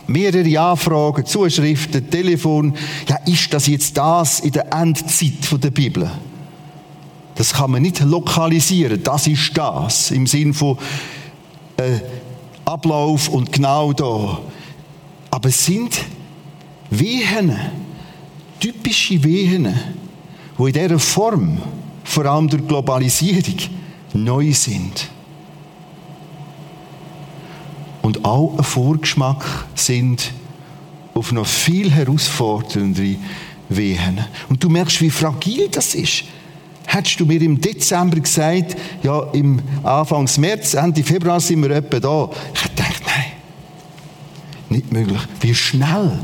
Mehrere 0.06 0.60
Anfragen, 0.60 1.24
Zuschriften, 1.24 2.10
Telefon. 2.10 2.74
Ja, 3.08 3.16
ist 3.26 3.52
das 3.52 3.66
jetzt 3.66 3.96
das 3.96 4.40
in 4.40 4.52
der 4.52 4.72
Endzeit 4.72 5.62
der 5.62 5.70
Bibel? 5.70 6.10
Das 7.36 7.52
kann 7.52 7.70
man 7.70 7.82
nicht 7.82 8.00
lokalisieren. 8.00 9.02
Das 9.02 9.26
ist 9.26 9.56
das. 9.56 10.10
Im 10.10 10.26
Sinn 10.26 10.52
von, 10.54 10.78
äh, 11.76 12.00
Ablauf 12.64 13.28
und 13.28 13.52
genau 13.52 13.92
da. 13.92 14.40
Aber 15.30 15.48
es 15.48 15.64
sind 15.66 16.00
Wehen, 16.90 17.56
typische 18.60 19.22
Wehen, 19.22 19.74
die 20.58 20.62
in 20.62 20.72
dieser 20.72 20.98
Form, 20.98 21.58
vor 22.04 22.26
allem 22.26 22.48
durch 22.48 22.66
Globalisierung, 22.66 23.56
neu 24.12 24.52
sind. 24.52 25.08
Und 28.02 28.24
auch 28.24 28.56
ein 28.58 28.64
Vorgeschmack 28.64 29.44
sind 29.74 30.30
auf 31.14 31.32
noch 31.32 31.46
viel 31.46 31.90
herausforderndere 31.90 33.16
Wehen. 33.68 34.20
Und 34.48 34.62
du 34.62 34.68
merkst, 34.68 35.00
wie 35.00 35.10
fragil 35.10 35.68
das 35.70 35.94
ist. 35.94 36.24
Hättest 36.86 37.18
du 37.18 37.24
mir 37.24 37.40
im 37.40 37.60
Dezember 37.60 38.20
gesagt, 38.20 38.76
ja, 39.02 39.22
im 39.32 39.60
Anfangs 39.82 40.36
März, 40.36 40.74
Ende 40.74 41.02
Februar 41.02 41.40
sind 41.40 41.62
wir 41.62 41.70
etwa 41.70 41.98
da. 41.98 42.30
Ich 42.54 42.62
hätte 42.62 42.74
gedacht, 42.74 43.02
nein, 43.06 43.24
nicht 44.68 44.92
möglich. 44.92 45.22
Wie 45.40 45.54
schnell 45.54 46.18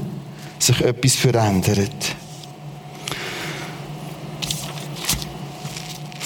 sich 0.58 0.80
etwas 0.82 1.16
verändert. 1.16 2.14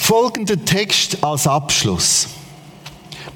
Folgender 0.07 0.63
Text 0.63 1.25
als 1.25 1.47
Abschluss. 1.47 2.27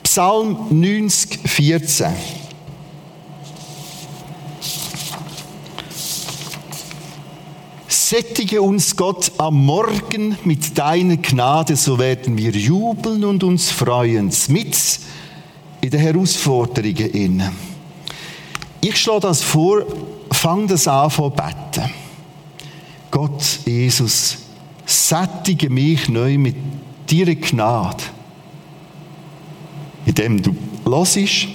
Psalm 0.02 0.66
90, 0.68 1.40
14. 1.48 2.08
Sättige 7.88 8.60
uns 8.60 8.94
Gott 8.94 9.32
am 9.38 9.64
Morgen 9.64 10.36
mit 10.44 10.76
deiner 10.76 11.16
Gnade, 11.16 11.74
so 11.74 11.98
werden 11.98 12.36
wir 12.36 12.50
jubeln 12.50 13.24
und 13.24 13.42
uns 13.44 13.70
freuen. 13.70 14.30
Mit 14.48 14.76
in 15.80 15.88
den 15.88 16.00
Herausforderungen 16.00 17.10
inne. 17.12 17.52
Ich 18.82 19.00
schlage 19.00 19.20
das 19.20 19.40
vor, 19.40 19.86
fang 20.30 20.66
das 20.66 20.86
an 20.86 21.10
von 21.10 21.32
beten. 21.32 21.90
Gott, 23.10 23.60
Jesus, 23.64 24.47
sättige 24.88 25.68
mich 25.68 26.08
neu 26.08 26.38
mit 26.38 26.56
deiner 27.10 27.34
Gnade. 27.34 28.02
Indem 30.06 30.42
du 30.42 30.56
hörst, 30.86 31.48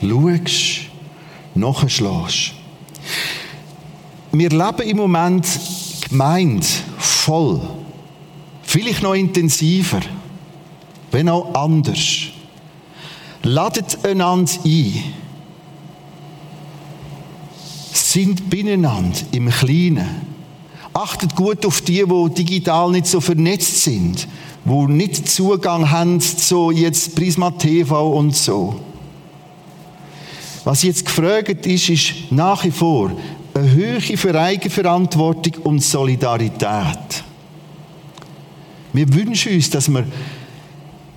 schaust, 0.00 0.80
nachschlägst. 1.54 2.52
Wir 4.32 4.50
leben 4.50 4.82
im 4.82 4.96
Moment 4.98 5.46
gemeint, 6.10 6.66
voll, 6.98 7.60
vielleicht 8.62 9.02
noch 9.02 9.14
intensiver, 9.14 10.00
wenn 11.10 11.30
auch 11.30 11.54
anders. 11.54 12.24
Ladet 13.42 14.04
einander 14.04 14.52
ein. 14.64 15.04
Sind 17.92 18.50
beieinander 18.50 19.20
im 19.32 19.48
Kleinen. 19.48 20.33
Achtet 20.94 21.34
gut 21.34 21.66
auf 21.66 21.80
die, 21.80 22.04
die 22.04 22.34
digital 22.34 22.92
nicht 22.92 23.06
so 23.06 23.20
vernetzt 23.20 23.82
sind, 23.82 24.28
wo 24.64 24.86
nicht 24.86 25.28
Zugang 25.28 25.90
haben 25.90 26.20
zu 26.20 26.70
jetzt 26.70 27.16
Prisma 27.16 27.50
TV 27.50 28.12
und 28.12 28.36
so. 28.36 28.80
Was 30.62 30.84
jetzt 30.84 31.04
gefragt 31.04 31.66
ist, 31.66 31.88
ist 31.90 32.14
nach 32.30 32.64
wie 32.64 32.70
vor 32.70 33.10
eine 33.54 33.70
Höhe 33.70 34.00
für 34.00 34.40
Eigenverantwortung 34.40 35.62
und 35.64 35.80
Solidarität. 35.80 37.24
Wir 38.92 39.12
wünschen 39.12 39.52
uns, 39.52 39.70
dass 39.70 39.88
wir, 39.88 40.04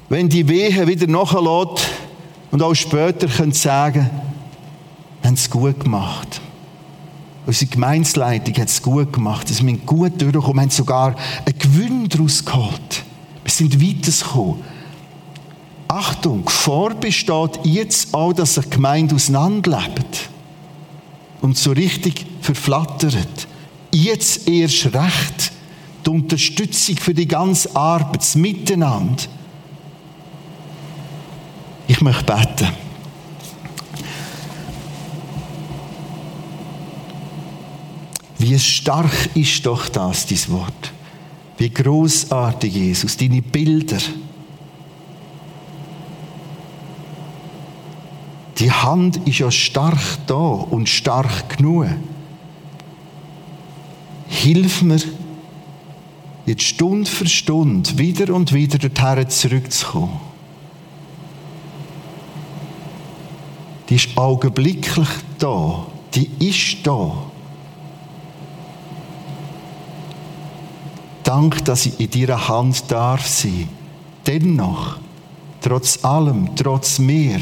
wenn 0.10 0.28
die 0.28 0.48
Wehe 0.48 0.88
wieder 0.88 1.06
nachlässt 1.06 1.88
und 2.50 2.64
auch 2.64 2.74
später 2.74 3.28
können 3.28 3.52
sagen, 3.52 4.10
haben 5.24 5.36
es 5.36 5.50
gut 5.50 5.80
gemacht. 5.80 6.42
Unsere 7.48 7.72
Gemeinsleitung 7.72 8.54
hat 8.56 8.68
es 8.68 8.82
gut 8.82 9.14
gemacht. 9.14 9.48
Wir 9.48 9.56
sind 9.56 9.86
gut 9.86 10.22
durchgekommen. 10.22 10.56
Wir 10.58 10.62
haben 10.64 10.70
sogar 10.70 11.16
einen 11.46 11.58
Gewinn 11.58 12.10
daraus 12.10 12.44
geholt. 12.44 13.04
Wir 13.44 13.52
sind 13.52 13.82
weitergekommen. 13.82 14.62
Achtung, 15.88 16.44
Gefahr 16.44 16.94
besteht 16.94 17.60
jetzt 17.64 18.14
auch, 18.14 18.34
dass 18.34 18.56
sich 18.56 18.70
Gemeinde 18.70 19.16
auseinanderlebt 19.16 20.30
und 21.42 21.58
so 21.58 21.72
richtig 21.72 22.26
verflattert. 22.42 23.48
Jetzt 23.94 24.50
erst 24.50 24.94
recht 24.94 25.54
die 26.06 26.10
Unterstützung 26.10 26.98
für 26.98 27.14
die 27.14 27.30
ganze 27.30 27.74
Arbeit, 27.74 28.20
das 28.20 28.36
Miteinander. 28.36 29.24
Ich 31.88 32.02
möchte 32.02 32.26
beten. 32.26 32.87
Wie 38.48 38.58
stark 38.58 39.36
ist 39.36 39.66
doch 39.66 39.90
das, 39.90 40.26
dein 40.26 40.40
Wort. 40.48 40.94
Wie 41.58 41.70
großartig, 41.70 42.74
Jesus, 42.74 43.18
deine 43.18 43.42
Bilder. 43.42 43.98
Die 48.58 48.72
Hand 48.72 49.18
ist 49.28 49.40
ja 49.40 49.52
stark 49.52 50.00
da 50.28 50.36
und 50.36 50.88
stark 50.88 51.58
genug. 51.58 51.88
Hilf 54.30 54.82
mir, 54.82 55.02
jetzt 56.46 56.64
Stunde 56.64 57.10
für 57.10 57.28
Stunde 57.28 57.98
wieder 57.98 58.34
und 58.34 58.54
wieder 58.54 58.78
dorthin 58.78 59.30
zurückzukommen. 59.30 60.22
Die 63.90 63.96
ist 63.96 64.18
augenblicklich 64.18 65.10
da. 65.38 65.86
Die 66.14 66.30
ist 66.40 66.88
da. 66.88 67.12
Dank, 71.28 71.66
dass 71.66 71.86
ich 71.86 72.00
in 72.00 72.10
deiner 72.10 72.48
Hand 72.48 72.90
darf 72.90 73.28
sein. 73.28 73.68
Dennoch, 74.26 74.98
trotz 75.60 76.06
allem, 76.06 76.56
trotz 76.56 77.00
mir, 77.00 77.42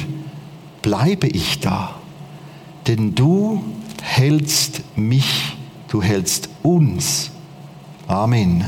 bleibe 0.81 1.27
ich 1.27 1.59
da. 1.59 1.93
Denn 2.87 3.13
du 3.13 3.63
hältst 4.01 4.81
mich, 4.95 5.55
du 5.87 6.01
hältst 6.01 6.49
uns. 6.63 7.29
Amen. 8.07 8.65